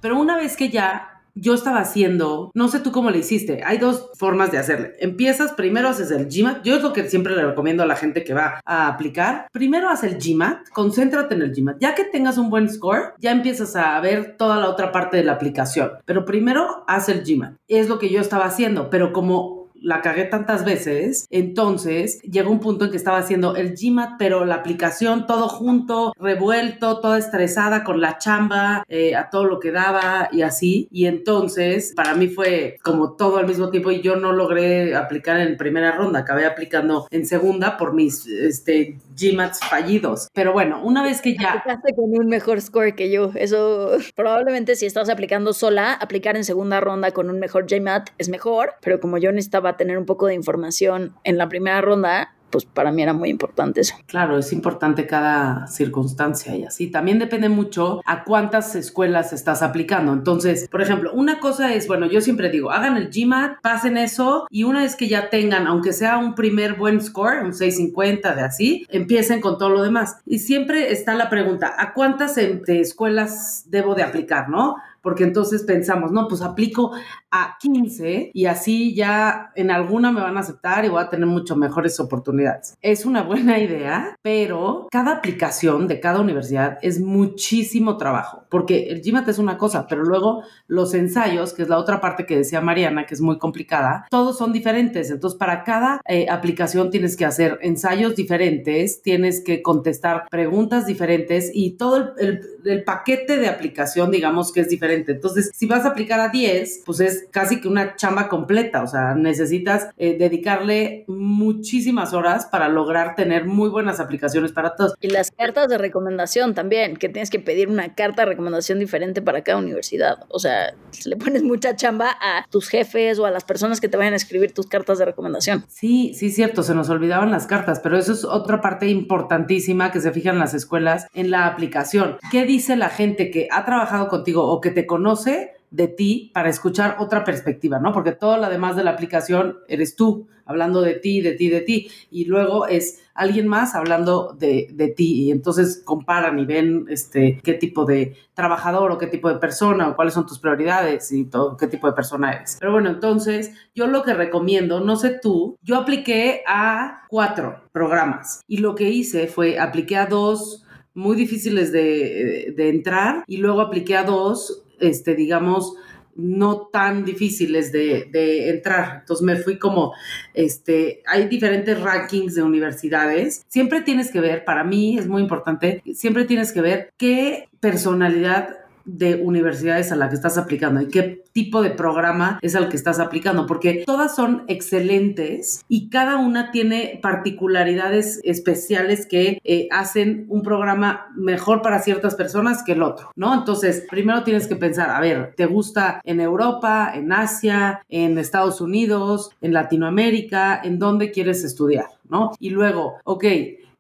[0.01, 3.79] Pero una vez que ya yo estaba haciendo, no sé tú cómo le hiciste, hay
[3.79, 4.93] dos formas de hacerle.
[5.01, 8.25] Empiezas, primero haces el GMAT, yo es lo que siempre le recomiendo a la gente
[8.25, 9.47] que va a aplicar.
[9.53, 11.79] Primero haz el GMAT, concéntrate en el GMAT.
[11.81, 15.25] Ya que tengas un buen score, ya empiezas a ver toda la otra parte de
[15.25, 15.93] la aplicación.
[16.05, 17.55] Pero primero haz el GMAT.
[17.69, 22.61] Es lo que yo estaba haciendo, pero como la cagué tantas veces, entonces llegó un
[22.61, 27.85] punto en que estaba haciendo el GMAT, pero la aplicación todo junto, revuelto, toda estresada
[27.85, 30.89] con la chamba, eh, a todo lo que daba y así.
[30.91, 35.41] Y entonces para mí fue como todo al mismo tiempo y yo no logré aplicar
[35.41, 40.29] en primera ronda, acabé aplicando en segunda por mis este, GMATs fallidos.
[40.33, 41.55] Pero bueno, una vez que ya...
[41.55, 43.33] Aplicaste con un mejor score que yo.
[43.35, 48.29] Eso probablemente si estás aplicando sola, aplicar en segunda ronda con un mejor GMAT es
[48.29, 52.65] mejor, pero como yo necesitaba tener un poco de información en la primera ronda, pues
[52.65, 53.95] para mí era muy importante eso.
[54.07, 56.91] Claro, es importante cada circunstancia y así.
[56.91, 60.13] También depende mucho a cuántas escuelas estás aplicando.
[60.13, 64.47] Entonces, por ejemplo, una cosa es, bueno, yo siempre digo, hagan el GMAT, pasen eso
[64.51, 68.43] y una vez que ya tengan, aunque sea un primer buen score, un 650 de
[68.43, 70.19] así, empiecen con todo lo demás.
[70.25, 74.77] Y siempre está la pregunta, ¿a cuántas de escuelas debo de aplicar, no?
[75.09, 76.93] Porque entonces pensamos, no, pues aplico
[77.31, 81.27] a 15 y así ya en alguna me van a aceptar y voy a tener
[81.27, 82.77] mucho mejores oportunidades.
[82.83, 88.45] Es una buena idea, pero cada aplicación de cada universidad es muchísimo trabajo.
[88.51, 92.27] Porque el GMAT es una cosa, pero luego los ensayos, que es la otra parte
[92.27, 95.11] que decía Mariana, que es muy complicada, todos son diferentes.
[95.11, 101.51] Entonces, para cada eh, aplicación tienes que hacer ensayos diferentes, tienes que contestar preguntas diferentes
[101.53, 105.13] y todo el, paquete de aplicación, digamos que es diferente.
[105.13, 108.87] Entonces, si vas a aplicar a 10, pues es casi que una chamba completa, o
[108.87, 114.95] sea, necesitas eh, dedicarle muchísimas horas para lograr tener muy buenas aplicaciones para todos.
[115.01, 118.33] Y las cartas de recomendación también, que tienes que pedir una carta de
[118.79, 120.19] diferente para cada universidad.
[120.29, 120.75] O sea,
[121.05, 124.17] le pones mucha chamba a tus jefes o a las personas que te vayan a
[124.17, 125.65] escribir tus cartas de recomendación.
[125.69, 130.01] Sí, sí, cierto, se nos olvidaban las cartas, pero eso es otra parte importantísima que
[130.01, 132.19] se fija en las escuelas, en la aplicación.
[132.31, 136.49] ¿Qué dice la gente que ha trabajado contigo o que te conoce de ti para
[136.49, 137.93] escuchar otra perspectiva, ¿no?
[137.93, 141.61] Porque todo lo demás de la aplicación eres tú, hablando de ti, de ti, de
[141.61, 146.87] ti, y luego es alguien más hablando de, de, ti, y entonces comparan y ven
[146.89, 151.11] este, qué tipo de trabajador o qué tipo de persona o cuáles son tus prioridades
[151.11, 152.57] y todo, qué tipo de persona eres.
[152.61, 158.41] Pero bueno, entonces yo lo que recomiendo, no sé tú, yo apliqué a cuatro programas
[158.47, 163.61] y lo que hice fue apliqué a dos muy difíciles de, de entrar y luego
[163.61, 165.75] apliqué a dos este, digamos,
[166.19, 168.99] no tan difíciles de, entrar.
[169.01, 169.95] Entonces me fui como,
[170.35, 173.47] este, hay diferentes rankings de universidades.
[173.49, 178.68] Siempre tienes que ver, para mí es muy importante, siempre tienes que ver qué personalidad
[178.89, 182.77] de universidades a la que estás aplicando y qué tipo de programa es al que
[182.77, 190.25] estás aplicando, porque todas son excelentes y cada una tiene particularidades especiales que eh, hacen
[190.29, 193.35] un programa mejor para ciertas personas que el otro, ¿no?
[193.35, 198.61] Entonces, primero tienes que pensar, a ver, ¿te gusta en Europa, en Asia, en Estados
[198.61, 200.61] Unidos, en Latinoamérica?
[200.65, 201.87] ¿En dónde quieres estudiar?
[202.09, 202.33] ¿No?
[202.41, 203.25] Y luego, ok,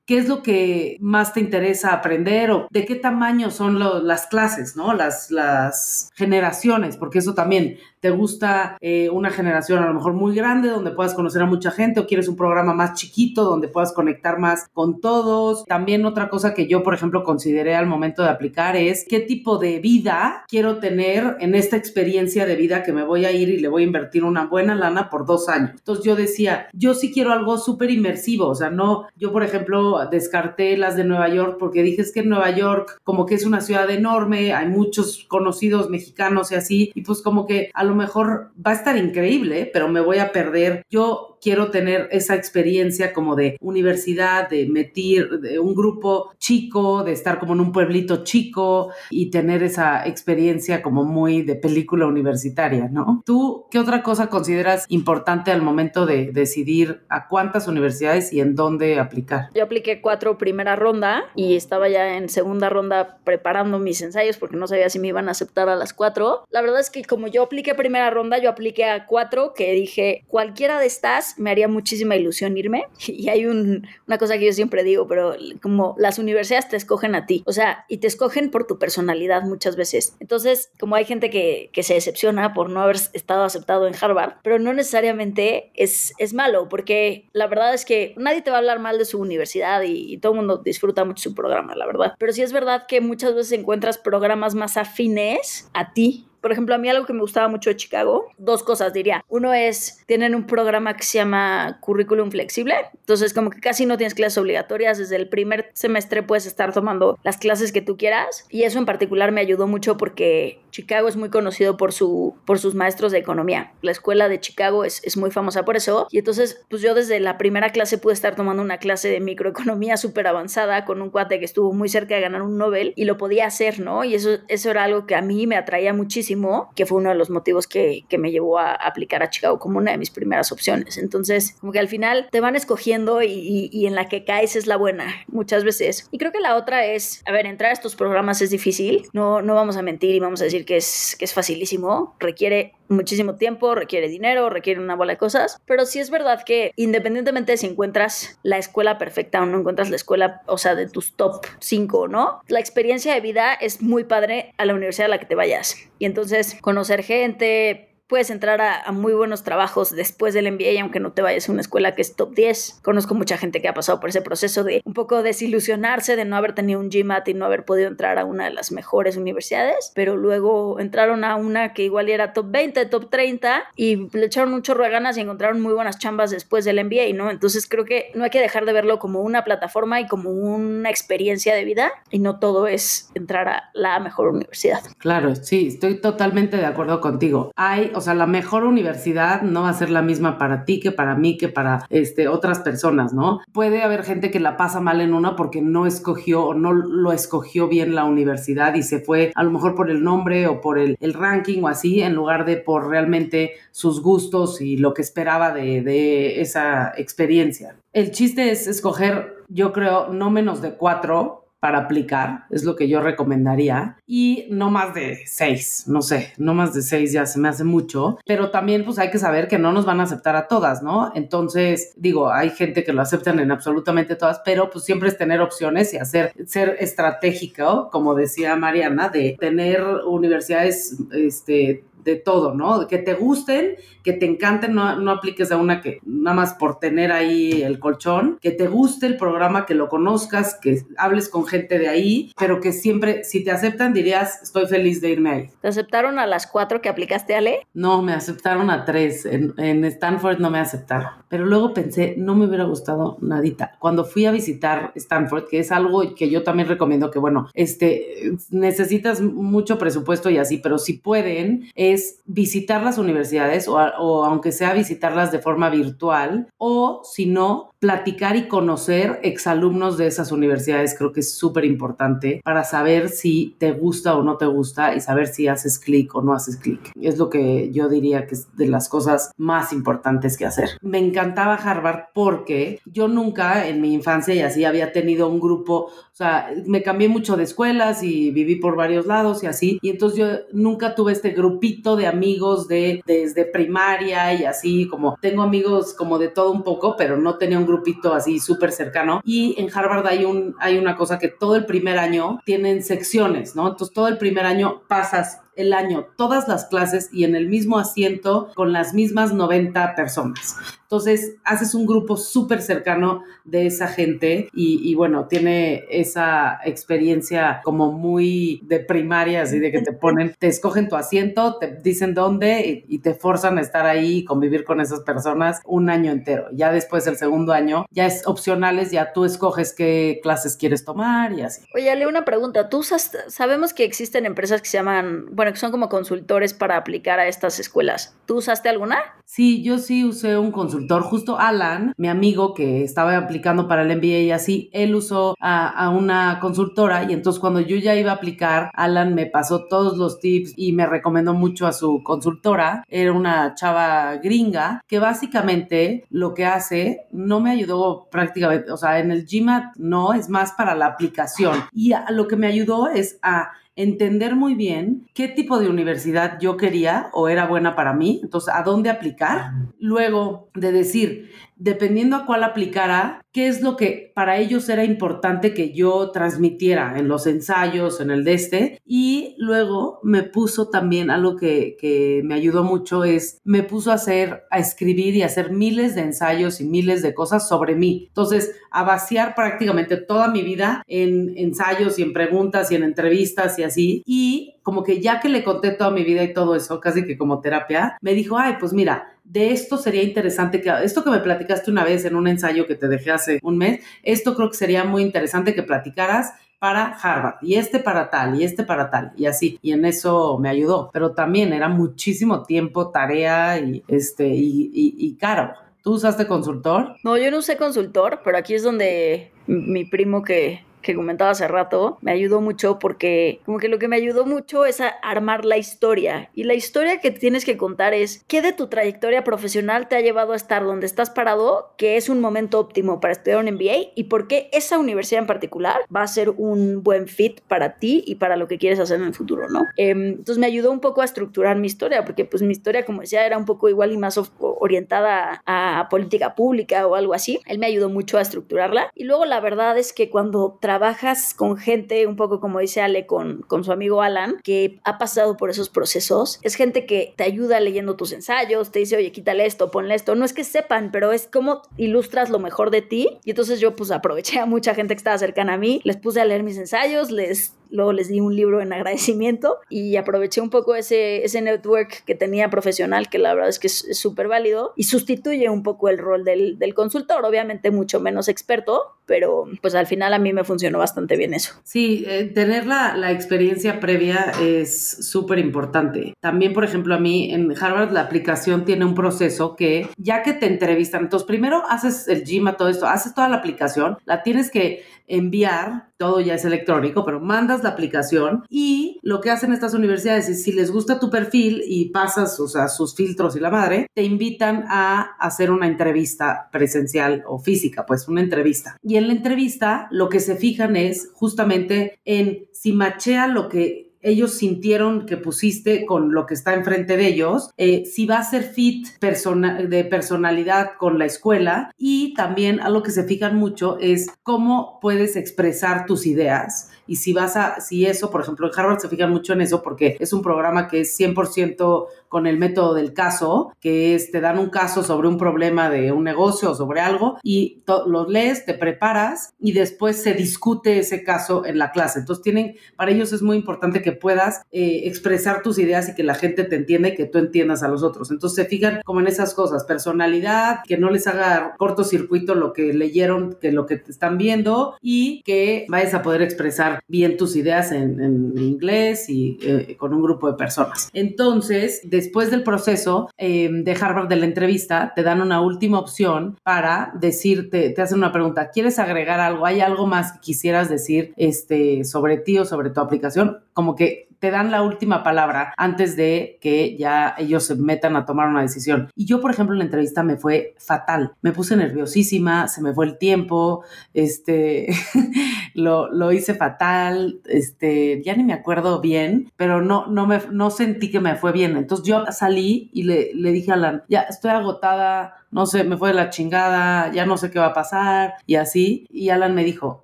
[0.08, 4.74] qué es lo que más te interesa aprender o de qué tamaño son las clases,
[4.74, 4.94] ¿no?
[4.94, 10.34] Las, las generaciones, porque eso también te gusta eh, una generación a lo mejor muy
[10.34, 13.92] grande donde puedas conocer a mucha gente o quieres un programa más chiquito donde puedas
[13.92, 15.64] conectar más con todos.
[15.66, 19.58] También otra cosa que yo, por ejemplo, consideré al momento de aplicar es qué tipo
[19.58, 23.58] de vida quiero tener en esta experiencia de vida que me voy a ir y
[23.58, 25.70] le voy a invertir una buena lana por dos años.
[25.74, 29.98] Entonces yo decía, yo sí quiero algo súper inmersivo, o sea, no, yo por ejemplo
[30.10, 33.90] descarté las de Nueva York porque dije que Nueva York como que es una ciudad
[33.90, 38.72] enorme, hay muchos conocidos mexicanos y así, y pues como que a lo mejor va
[38.72, 40.84] a estar increíble, pero me voy a perder.
[40.90, 47.12] Yo quiero tener esa experiencia como de universidad, de metir de un grupo chico, de
[47.12, 52.88] estar como en un pueblito chico y tener esa experiencia como muy de película universitaria,
[52.88, 53.22] ¿no?
[53.24, 58.54] ¿Tú qué otra cosa consideras importante al momento de decidir a cuántas universidades y en
[58.54, 59.50] dónde aplicar?
[59.54, 64.56] Yo apliqué cuatro primera ronda y estaba ya en segunda ronda preparando mis ensayos porque
[64.56, 66.44] no sabía si me iban a aceptar a las cuatro.
[66.50, 70.24] La verdad es que como yo apliqué primera ronda, yo apliqué a cuatro que dije,
[70.28, 72.86] cualquiera de estas me haría muchísima ilusión irme.
[73.18, 77.26] Y hay una cosa que yo siempre digo, pero como las universidades te escogen a
[77.26, 80.14] ti, o sea, y te escogen por tu personalidad muchas veces.
[80.20, 84.58] Entonces, como hay gente que, se decepciona por no haber estado aceptado en Harvard, pero
[84.58, 88.78] no necesariamente es, es malo, porque la verdad es que nadie te va a hablar
[88.78, 92.14] mal de su universidad y, y todo el mundo disfruta mucho su programa, la verdad.
[92.18, 96.74] Pero sí es verdad que muchas veces encuentras programas más afines a ti por ejemplo,
[96.74, 99.24] a mí algo que me gustaba mucho de Chicago, dos cosas diría.
[99.28, 103.96] Uno es, tienen un programa que se llama currículum flexible, entonces como que casi no
[103.96, 108.46] tienes clases obligatorias, desde el primer semestre puedes estar tomando las clases que tú quieras
[108.50, 112.58] y eso en particular me ayudó mucho porque Chicago es muy conocido por, su, por
[112.58, 113.72] sus maestros de economía.
[113.82, 117.20] La escuela de Chicago es, es muy famosa por eso y entonces pues yo desde
[117.20, 121.38] la primera clase pude estar tomando una clase de microeconomía súper avanzada con un cuate
[121.38, 124.04] que estuvo muy cerca de ganar un Nobel y lo podía hacer, ¿no?
[124.04, 127.14] Y eso, eso era algo que a mí me atraía muchísimo que fue uno de
[127.14, 130.50] los motivos que, que, me llevó a aplicar a Chicago como una de mis primeras
[130.52, 130.98] opciones.
[130.98, 134.66] Entonces, como que al final te van escogiendo y, y, en la que caes es
[134.66, 136.08] la buena, muchas veces.
[136.10, 139.42] Y creo que la otra es, a ver, entrar a estos programas es difícil, no,
[139.42, 143.36] no vamos a mentir y vamos a decir que es, que es facilísimo, requiere muchísimo
[143.36, 147.58] tiempo, requiere dinero, requiere una bola de cosas, pero sí es verdad que independientemente de
[147.58, 151.44] si encuentras la escuela perfecta o no encuentras la escuela, o sea, de tus top
[151.60, 152.40] 5, ¿no?
[152.48, 155.76] La experiencia de vida es muy padre a la universidad a la que te vayas.
[155.98, 161.12] Y entonces conocer gente, puedes entrar a, muy buenos trabajos después del MBA, aunque no
[161.12, 162.80] te vayas a una escuela que es top 10.
[162.82, 166.36] Conozco mucha gente que ha pasado por ese proceso de un poco desilusionarse de no
[166.36, 169.92] haber tenido un GMAT y no haber podido entrar a una de las mejores universidades,
[169.94, 174.54] pero luego entraron a una que igual era top 20, top 30 y le echaron
[174.54, 177.30] un chorro de ganas y encontraron muy buenas chambas después del MBA, ¿no?
[177.30, 180.88] Entonces creo que no hay que dejar de verlo como una plataforma y como una
[180.88, 184.80] experiencia de vida y no todo es entrar a la mejor universidad.
[184.98, 187.52] Claro, sí, estoy totalmente de acuerdo contigo.
[187.56, 190.92] Hay, o sea, la mejor universidad no va a ser la misma para ti que
[190.92, 193.40] para mí, que para este, otras personas, ¿no?
[193.52, 197.12] Puede haber gente que la pasa mal en una porque no escogió o no lo
[197.12, 200.78] escogió bien la universidad y se fue a lo mejor por el nombre o por
[200.78, 205.52] el, ranking o así, en lugar de por realmente sus gustos y lo que esperaba
[205.52, 207.74] de, de esa experiencia.
[207.92, 212.88] El chiste es escoger, yo creo, no menos de cuatro para aplicar, es lo que
[212.88, 217.40] yo recomendaría, y no más de seis, no sé, no más de seis ya se
[217.40, 220.36] me hace mucho, pero también pues hay que saber que no nos van a aceptar
[220.36, 221.12] a todas, ¿no?
[221.14, 225.40] Entonces, digo, hay gente que lo aceptan en absolutamente todas, pero pues siempre es tener
[225.40, 232.88] opciones y hacer, ser estratégico, como decía Mariana, de tener universidades, este, de todo, ¿no?
[232.88, 236.78] Que te gusten, que te encanten, no, no, apliques a una que nada más por
[236.78, 241.46] tener ahí el colchón, que te guste el programa, que lo conozcas, que hables con
[241.46, 245.50] gente de ahí, pero que siempre, si te aceptan, dirías, estoy feliz de irme ahí.
[245.60, 247.66] ¿Te aceptaron a las cuatro que aplicaste, Ale?
[247.74, 249.26] No, me aceptaron a tres.
[249.26, 251.10] En, en Stanford no me aceptaron.
[251.28, 253.76] Pero luego pensé, no me hubiera gustado nadita.
[253.78, 258.32] Cuando fui a visitar Stanford, que es algo que yo también recomiendo que, bueno, este,
[258.50, 263.78] necesitas mucho presupuesto y así, pero si pueden, es visitar las universidades o,
[264.24, 270.32] aunque sea visitarlas de forma virtual o si no, platicar y conocer exalumnos de esas
[270.32, 274.94] universidades creo que es súper importante para saber si te gusta o no te gusta
[274.94, 276.90] y saber si haces clic o no haces clic.
[277.00, 280.70] Es lo que yo diría que es de las cosas más importantes que hacer.
[280.82, 285.84] Me encantaba Harvard porque yo nunca en mi infancia y así había tenido un grupo,
[285.84, 289.90] o sea, me cambié mucho de escuelas y viví por varios lados y así, y
[289.90, 295.42] entonces yo nunca tuve este grupito de amigos de desde primaria y así, como tengo
[295.42, 299.20] amigos como de todo un poco, pero no tenía un grupito así súper cercano.
[299.24, 303.54] Y en Harvard hay, un, hay una cosa que todo el primer año tienen secciones,
[303.54, 303.68] ¿no?
[303.68, 307.78] Entonces todo el primer año pasas el año todas las clases y en el mismo
[307.78, 310.56] asiento con las mismas 90 personas.
[310.88, 317.92] Entonces, haces un grupo súper cercano de esa gente y, bueno, tiene esa experiencia como
[317.92, 322.84] muy de primaria, así de que te ponen, te escogen tu asiento, te dicen dónde
[322.88, 326.46] y, te forzan a estar ahí y convivir con esas personas un año entero.
[326.52, 331.34] Ya después del segundo año, ya es opcionales, ya tú escoges qué clases quieres tomar
[331.34, 331.62] y así.
[331.74, 332.70] Oye, Ale, una pregunta.
[332.70, 337.28] Tú sabemos que existen empresas que se llaman, que son como consultores para aplicar a
[337.28, 338.16] estas escuelas.
[338.26, 338.98] ¿Tú usaste alguna?
[339.24, 343.94] Sí, yo sí usé un consultor Justo Alan, mi amigo que estaba aplicando para el
[343.96, 348.14] MBA y así, él usó a, una consultora y entonces cuando yo ya iba a
[348.14, 352.84] aplicar, Alan me pasó todos los tips y me recomendó mucho a su consultora.
[352.88, 358.98] Era una chava gringa que básicamente lo que hace no me ayudó prácticamente, o sea,
[358.98, 361.64] en el GMAT no, es más para la aplicación.
[361.72, 366.56] Y lo que me ayudó es a entender muy bien qué tipo de universidad yo
[366.56, 372.26] quería o era buena para mí, entonces a dónde aplicar, luego de decir, dependiendo a
[372.26, 377.26] cuál aplicara, qué es lo que para ellos era importante que yo transmitiera en los
[377.26, 378.80] ensayos, en el de este.
[378.84, 383.94] Y luego me puso también algo que, que me ayudó mucho, es me puso a
[383.94, 388.06] hacer, a escribir y a hacer miles de ensayos y miles de cosas sobre mí.
[388.08, 393.58] Entonces, a vaciar prácticamente toda mi vida en ensayos y en preguntas y en entrevistas
[393.58, 394.02] y así.
[394.06, 397.16] Y como que ya que le conté toda mi vida y todo eso, casi que
[397.16, 401.20] como terapia, me dijo, ay, pues mira, de esto sería interesante que, esto que me
[401.20, 404.56] platicaste una vez en un ensayo que te dejé hace un mes, esto creo que
[404.56, 409.12] sería muy interesante que platicaras para Harvard y este para tal y este para tal
[409.16, 414.26] y así y en eso me ayudó pero también era muchísimo tiempo tarea y este
[414.26, 416.96] y, y caro ¿Tú usaste consultor?
[417.04, 421.46] No, yo no usé consultor, pero aquí es donde mi primo que que comentaba hace
[421.46, 425.44] rato, me ayudó mucho porque como que lo que me ayudó mucho es a armar
[425.44, 426.30] la historia.
[426.34, 430.00] Y la historia que tienes que contar es qué de tu trayectoria profesional te ha
[430.00, 433.92] llevado a estar donde estás parado, que es un momento óptimo para estudiar un MBA
[433.94, 438.02] y por qué esa universidad en particular va a ser un buen fit para ti
[438.06, 439.66] y para lo que quieres hacer en el futuro, ¿no?
[439.76, 443.02] Em, entonces me ayudó un poco a estructurar mi historia porque pues mi historia, como
[443.02, 447.40] decía, era un poco igual y más orientada a, política pública o algo así.
[447.46, 448.90] Él me ayudó mucho a estructurarla.
[448.94, 452.80] Y luego la verdad es que cuando trabajé trabajas con gente, un poco como dice
[452.80, 456.38] Ale, con, con su amigo Alan, que ha pasado por esos procesos.
[456.42, 460.14] Es gente que te ayuda leyendo tus ensayos, te dice, oye, quítale esto, ponle esto.
[460.14, 463.18] No es que sepan, pero es como ilustras lo mejor de ti.
[463.24, 466.20] Y entonces yo pues aproveché a mucha gente que estaba cercana a mí, les puse
[466.20, 470.50] a leer mis ensayos, les luego les di un libro en agradecimiento y aproveché un
[470.50, 474.72] poco ese, ese network que tenía profesional, que la verdad es que es súper válido
[474.76, 479.74] y sustituye un poco el rol del, del, consultor, obviamente mucho menos experto, pero pues
[479.74, 481.54] al final a mí me funcionó bastante bien eso.
[481.64, 486.14] Sí, eh, tener la, la, experiencia previa es súper importante.
[486.20, 490.34] También, por ejemplo, a mí en Harvard la aplicación tiene un proceso que ya que
[490.34, 494.22] te entrevistan, entonces primero haces el gym a todo esto, haces toda la aplicación, la
[494.22, 499.52] tienes que enviar, todo ya es electrónico, pero mandas la aplicación y lo que hacen
[499.52, 503.40] estas universidades es si les gusta tu perfil y pasas, o sea, sus filtros y
[503.40, 508.76] la madre, te invitan a hacer una entrevista presencial o física, pues una entrevista.
[508.82, 513.87] Y en la entrevista lo que se fijan es justamente en si machea lo que
[514.02, 518.24] ellos sintieron que pusiste con lo que está enfrente de ellos, eh, si va a
[518.24, 524.08] ser fit de personalidad con la escuela y también algo que se fijan mucho es
[524.22, 528.80] cómo puedes expresar tus ideas y si vas a, si eso, por ejemplo, en Harvard
[528.80, 532.74] se fijan mucho en eso porque es un programa que es 100% con el método
[532.74, 536.54] del caso, que es te dan un caso sobre un problema de un negocio o
[536.54, 541.70] sobre algo y lo lees, te preparas y después se discute ese caso en la
[541.70, 542.00] clase.
[542.00, 546.02] Entonces tienen, para ellos es muy importante que puedas eh, expresar tus ideas y que
[546.02, 548.10] la gente te entienda y que tú entiendas a los otros.
[548.10, 552.72] Entonces se fijan como en esas cosas, personalidad, que no les haga cortocircuito lo que
[552.72, 557.36] leyeron, que lo que te están viendo y que vayas a poder expresar bien tus
[557.36, 557.98] ideas en,
[558.38, 560.90] inglés y eh, con un grupo de personas.
[560.92, 566.36] Entonces, después del proceso em, de Harvard de la entrevista, te dan una última opción
[566.42, 569.46] para decirte, te hacen una pregunta, ¿quieres agregar algo?
[569.46, 573.38] ¿Hay algo más que quisieras decir este, sobre ti o sobre tu aplicación?
[573.52, 578.04] Como que te dan la última palabra antes de que ya ellos se metan a
[578.04, 578.90] tomar una decisión.
[578.94, 581.12] Y yo, por ejemplo, en la entrevista me fue fatal.
[581.22, 583.64] Me puse nerviosísima, se me fue el tiempo,
[583.94, 584.68] este,
[585.54, 590.50] lo, lo, hice fatal, este, ya ni me acuerdo bien, pero no, no, me, no
[590.50, 591.56] sentí que me fue bien.
[591.56, 595.76] Entonces yo salí y le, le dije a Alan, ya estoy agotada, no sé, me
[595.76, 598.86] fue de la chingada, ya no sé qué va a pasar y así.
[598.90, 599.82] Y Alan me dijo,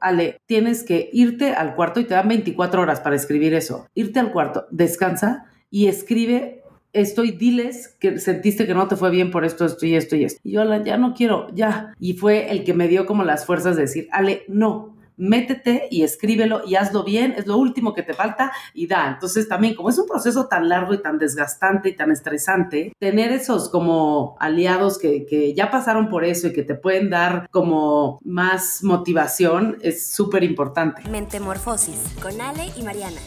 [0.00, 3.86] Ale, tienes que irte al cuarto y te dan 24 horas para escribir eso.
[3.94, 9.10] Irte al cuarto, descansa y escribe esto y diles que sentiste que no te fue
[9.10, 10.40] bien por esto, esto y esto y esto.
[10.44, 11.92] Y yo, Alan, ya no quiero, ya.
[11.98, 16.02] Y fue el que me dio como las fuerzas de decir, Ale, no, métete y
[16.02, 19.08] escríbelo y hazlo bien, es lo último que te falta y da.
[19.08, 23.32] Entonces también como es un proceso tan largo y tan desgastante y tan estresante, tener
[23.32, 28.18] esos como aliados que, que ya pasaron por eso y que te pueden dar como
[28.24, 31.08] más motivación es súper importante.
[31.08, 33.20] Mentemorfosis con Ale y Mariana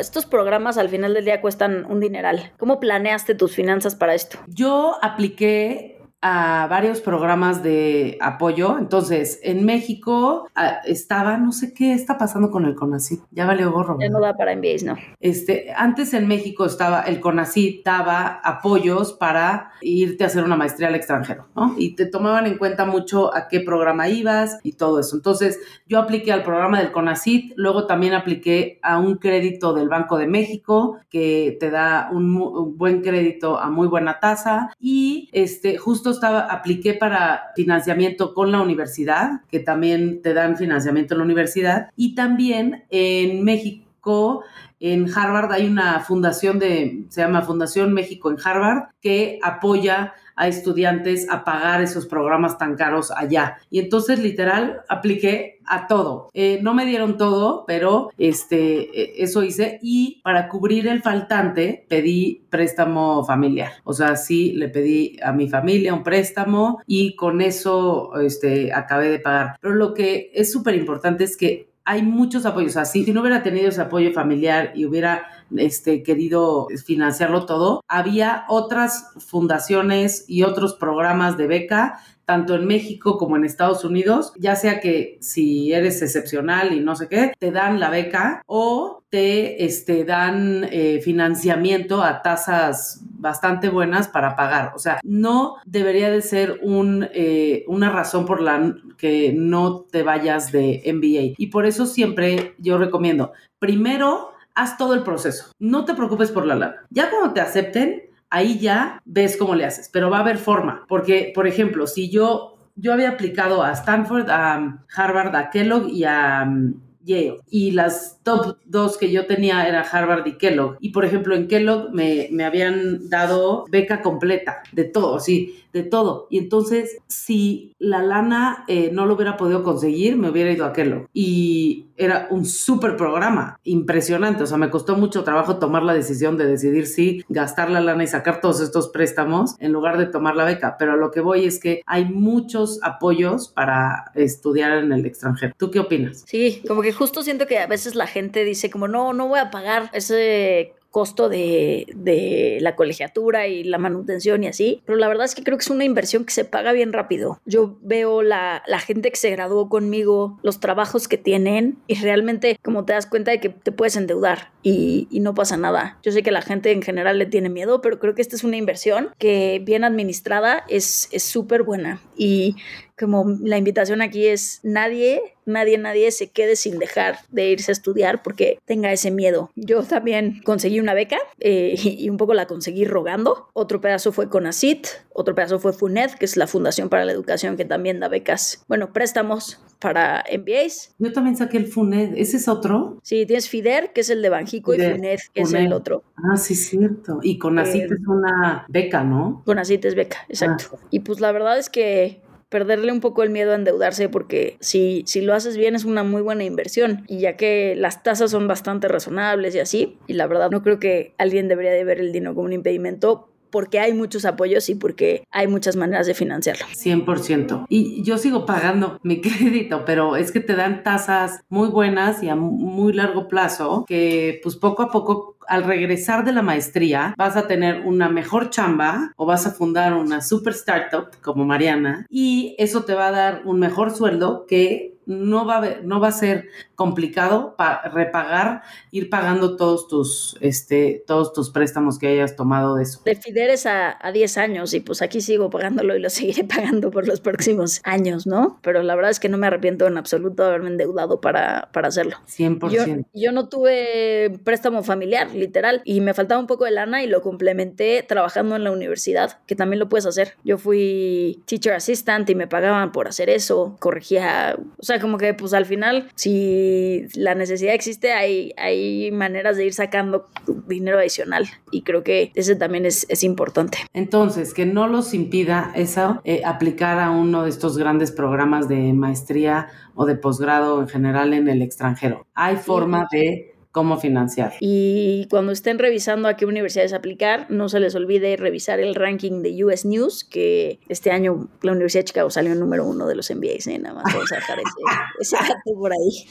[0.00, 2.52] estos programas al final del día cuestan un dineral.
[2.56, 4.38] ¿Cómo planeaste tus finanzas para esto?
[4.46, 8.76] Yo apliqué a varios programas de apoyo.
[8.78, 13.20] Entonces, en México ah, estaba, no sé qué está pasando con el CONACYT.
[13.30, 13.96] Ya valió gorro.
[14.00, 14.96] Ya no da para MBAs, ¿no?
[15.20, 20.88] Este, antes en México estaba, el CONACYT daba apoyos para irte a hacer una maestría
[20.88, 21.74] al extranjero, ¿no?
[21.78, 25.14] Y te tomaban en cuenta mucho a qué programa ibas y todo eso.
[25.14, 30.18] Entonces, yo apliqué al programa del CONACYT, luego también apliqué a un crédito del Banco
[30.18, 35.78] de México que te da un, un buen crédito a muy buena tasa y este,
[35.78, 41.24] justo estaba, apliqué para financiamiento con la universidad, que también te dan financiamiento en la
[41.24, 44.44] universidad, y también en México
[44.80, 50.46] en Harvard hay una fundación de, se llama Fundación México en Harvard, que apoya a
[50.46, 53.58] estudiantes a pagar esos programas tan caros allá.
[53.70, 56.30] Y entonces, literal, apliqué a todo.
[56.34, 59.78] Eh, no me dieron todo, pero este, e, eso hice.
[59.82, 63.72] Y para cubrir el faltante, pedí préstamo familiar.
[63.84, 69.10] O sea, sí, le pedí a mi familia un préstamo y con eso este, acabé
[69.10, 69.56] de pagar.
[69.60, 72.76] Pero lo que es súper importante es que hay muchos apoyos.
[72.76, 75.26] O si, no hubiera tenido ese apoyo familiar y hubiera
[75.56, 83.16] este, querido financiarlo todo, había otras fundaciones y otros programas de beca tanto en México
[83.16, 87.50] como en Estados Unidos, ya sea que si eres excepcional y no sé qué, te
[87.50, 94.72] dan la beca o te este, dan eh, financiamiento a tasas bastante buenas para pagar.
[94.74, 100.02] O sea, no debería de ser un, eh, una razón por la que no te
[100.02, 101.34] vayas de MBA.
[101.38, 105.52] Y por eso siempre yo recomiendo, primero, haz todo el proceso.
[105.58, 106.76] No te preocupes por la lana.
[106.90, 110.84] Ya cuando te acepten, ahí ya ves cómo le haces, pero va a haber forma,
[110.86, 116.04] porque, por ejemplo, si yo yo había aplicado a Stanford, a Harvard, a Kellogg y
[116.04, 117.40] a um, Yale.
[117.48, 120.76] Y las top dos que yo tenía era Harvard y Kellogg.
[120.80, 125.82] Y por ejemplo, en Kellogg me, me habían dado beca completa, de todo, sí, de
[125.82, 126.26] todo.
[126.30, 130.72] Y entonces, si la lana eh, no lo hubiera podido conseguir, me hubiera ido a
[130.72, 131.08] Kellogg.
[131.12, 134.44] Y era un súper programa, impresionante.
[134.44, 138.04] O sea, me costó mucho trabajo tomar la decisión de decidir si gastar la lana
[138.04, 140.76] y sacar todos estos préstamos en lugar de tomar la beca.
[140.78, 145.54] Pero a lo que voy es que hay muchos apoyos para estudiar en el extranjero.
[145.56, 146.24] ¿Tú qué opinas?
[146.26, 149.40] Sí, como que justo siento que a veces la gente dice como, no, no voy
[149.40, 155.08] a pagar ese costo de, de, la colegiatura y la manutención y así, pero la
[155.08, 157.40] verdad es que creo que es una inversión que se paga bien rápido.
[157.44, 162.58] Yo veo la, la gente que se graduó conmigo, los trabajos que tienen y realmente
[162.64, 165.98] como te das cuenta de que te puedes endeudar y, y no pasa nada.
[166.02, 168.44] Yo sé que la gente en general le tiene miedo, pero creo que esta es
[168.44, 172.56] una inversión que bien administrada es súper buena y
[172.98, 177.74] como la invitación aquí es nadie, nadie, nadie se quede sin dejar de irse a
[177.74, 179.50] estudiar porque tenga ese miedo.
[179.56, 183.48] Yo también conseguí una beca eh, y un poco la conseguí rogando.
[183.52, 187.12] Otro pedazo fue con ACIT, otro pedazo fue FUNED, que es la Fundación para la
[187.12, 190.94] Educación que también da becas, bueno, préstamos para MBAs.
[190.98, 192.98] Yo también saqué el FUNED, ¿ese es otro?
[193.02, 196.02] Sí, tienes FIDER, que es el de Banjico, y FUNED, que es el otro.
[196.16, 197.20] Ah, sí, cierto.
[197.22, 199.42] Y con ACIT eh, es una beca, ¿no?
[199.44, 200.64] Con ACIT es beca, exacto.
[200.74, 200.86] Ah.
[200.90, 205.04] Y pues la verdad es que perderle un poco el miedo a endeudarse porque si,
[205.06, 208.48] si lo haces bien es una muy buena inversión y ya que las tasas son
[208.48, 212.12] bastante razonables y así, y la verdad no creo que alguien debería de ver el
[212.12, 216.66] dinero como un impedimento porque hay muchos apoyos y porque hay muchas maneras de financiarlo.
[216.66, 217.66] 100%.
[217.68, 222.28] Y yo sigo pagando mi crédito, pero es que te dan tasas muy buenas y
[222.28, 227.36] a muy largo plazo que pues poco a poco al regresar de la maestría vas
[227.36, 232.54] a tener una mejor chamba o vas a fundar una super startup como Mariana y
[232.58, 236.12] eso te va a dar un mejor sueldo que no va a, no va a
[236.12, 242.76] ser complicado para repagar, ir pagando todos tus, este, todos tus préstamos que hayas tomado
[242.76, 243.00] de eso.
[243.06, 246.90] De Fideres a, a 10 años y pues aquí sigo pagándolo y lo seguiré pagando
[246.90, 248.58] por los próximos años, ¿no?
[248.62, 251.88] Pero la verdad es que no me arrepiento en absoluto de haberme endeudado para, para
[251.88, 252.16] hacerlo.
[252.28, 252.70] 100%.
[252.70, 252.84] Yo,
[253.14, 257.22] yo no tuve préstamo familiar, literal, y me faltaba un poco de lana y lo
[257.22, 260.34] complementé trabajando en la universidad, que también lo puedes hacer.
[260.44, 265.34] Yo fui teacher assistant y me pagaban por hacer eso, corregía, o sea, como que
[265.34, 270.28] pues al final, si la necesidad existe, hay, hay maneras de ir sacando
[270.66, 273.78] dinero adicional y creo que ese también es, es importante.
[273.92, 278.92] Entonces, que no los impida eso, eh, aplicar a uno de estos grandes programas de
[278.92, 282.26] maestría o de posgrado en general en el extranjero.
[282.34, 284.54] Hay forma de cómo financiar.
[284.60, 289.42] Y cuando estén revisando a qué universidades aplicar, no se les olvide revisar el ranking
[289.42, 293.14] de US News, que este año la Universidad de Chicago salió en número uno de
[293.14, 293.78] los MBAs, ¿eh?
[293.78, 296.28] nada más vamos a dejar ese, ese por ahí.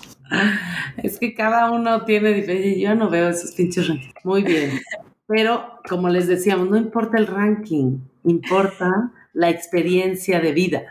[1.04, 4.14] Es que cada uno tiene diferente, yo no veo esos pinches rankings.
[4.24, 4.80] Muy bien.
[5.28, 10.84] Pero, como les decíamos, no importa el ranking, importa la experiencia de vida.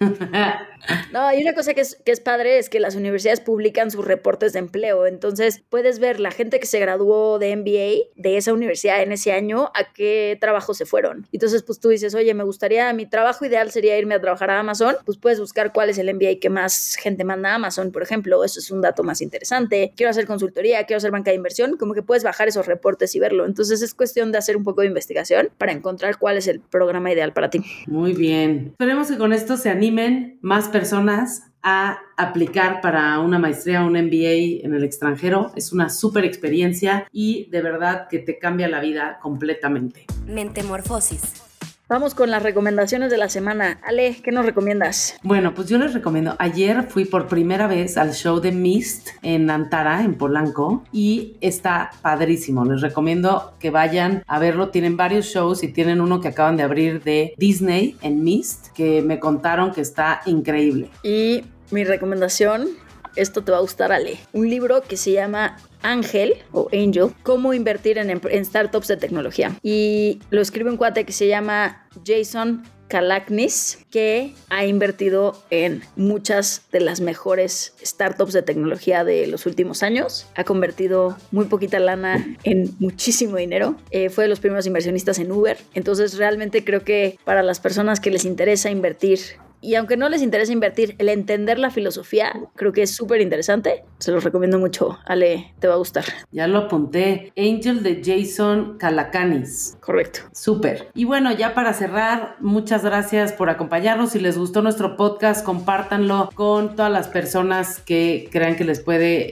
[1.12, 4.04] No, y una cosa que es, que es padre es que las universidades publican sus
[4.04, 5.06] reportes de empleo.
[5.06, 9.32] Entonces puedes ver la gente que se graduó de MBA de esa universidad en ese
[9.32, 11.26] año a qué trabajo se fueron.
[11.32, 14.58] Entonces, pues tú dices, oye, me gustaría, mi trabajo ideal sería irme a trabajar a
[14.58, 14.96] Amazon.
[15.04, 18.44] Pues puedes buscar cuál es el MBA que más gente manda a Amazon, por ejemplo.
[18.44, 19.92] Eso es un dato más interesante.
[19.96, 21.76] Quiero hacer consultoría, quiero hacer banca de inversión.
[21.76, 23.46] Como que puedes bajar esos reportes y verlo.
[23.46, 27.12] Entonces es cuestión de hacer un poco de investigación para encontrar cuál es el programa
[27.12, 27.62] ideal para ti.
[27.86, 28.68] Muy bien.
[28.72, 33.94] Esperemos que con esto se animen más personas a aplicar para una maestría o un
[33.94, 35.50] MBA en el extranjero.
[35.56, 40.06] Es una súper experiencia y de verdad que te cambia la vida completamente.
[40.28, 41.51] Mentemorfosis.
[41.92, 43.78] Vamos con las recomendaciones de la semana.
[43.86, 45.18] Ale, ¿qué nos recomiendas?
[45.22, 46.36] Bueno, pues yo les recomiendo.
[46.38, 51.90] Ayer fui por primera vez al show de Mist en Antara, en Polanco, y está
[52.00, 52.64] padrísimo.
[52.64, 54.70] Les recomiendo que vayan a verlo.
[54.70, 59.02] Tienen varios shows y tienen uno que acaban de abrir de Disney en Mist, que
[59.02, 60.88] me contaron que está increíble.
[61.02, 62.68] Y mi recomendación
[63.16, 64.18] esto te va a gustar, Ale.
[64.32, 69.56] Un libro que se llama Ángel o Angel, cómo invertir en, startups de tecnología.
[69.62, 76.62] Y lo escribe un cuate que se llama Jason Kalaknis, que ha invertido en muchas
[76.72, 80.26] de las mejores startups de tecnología de los últimos años.
[80.34, 83.76] Ha convertido muy poquita lana en muchísimo dinero.
[83.90, 85.56] Eh, fue de los primeros inversionistas en Uber.
[85.72, 89.20] Entonces realmente creo que para las personas que les interesa invertir
[89.62, 93.84] y aunque no les interesa invertir, el entender la filosofía creo que es súper interesante.
[93.98, 94.98] Se los recomiendo mucho.
[95.06, 96.04] Ale, te va a gustar.
[96.32, 97.32] Ya lo apunté.
[97.36, 99.76] Angel de Jason Calacanis.
[99.80, 100.20] Correcto.
[100.32, 100.88] Súper.
[100.94, 104.10] Y bueno, ya para cerrar, muchas gracias por acompañarnos.
[104.10, 109.28] Si les gustó nuestro podcast, compártanlo con todas las personas que crean que les puede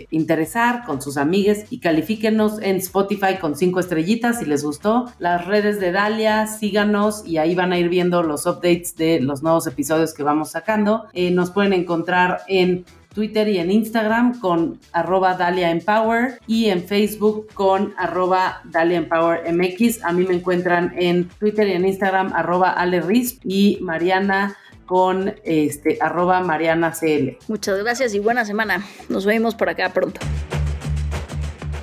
[0.00, 5.12] eh, interesar, con sus amigues y califíquenos en Spotify con cinco estrellitas si les gustó.
[5.18, 9.42] Las redes de Dalia, síganos y ahí van a ir viendo los updates de los
[9.42, 9.73] nuevos episodios
[10.14, 11.06] que vamos sacando.
[11.12, 16.84] Eh, nos pueden encontrar en Twitter y en Instagram con arroba Dalia Empower y en
[16.84, 20.04] Facebook con arroba Dalia Empower MX.
[20.04, 23.02] A mí me encuentran en Twitter y en Instagram arroba Ale
[23.44, 24.56] y Mariana
[24.86, 27.38] con este arroba Mariana CL.
[27.48, 28.84] Muchas gracias y buena semana.
[29.08, 30.20] Nos vemos por acá pronto.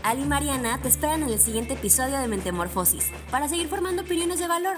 [0.04, 4.40] Ali y Mariana te esperan en el siguiente episodio de Mentemorfosis para seguir formando opiniones
[4.40, 4.78] de valor.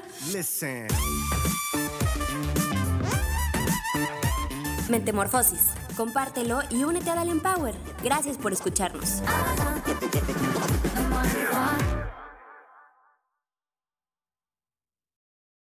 [4.90, 5.68] Mentemorfosis.
[5.96, 7.76] Compártelo y únete a Dalian Power.
[8.04, 9.22] Gracias por escucharnos.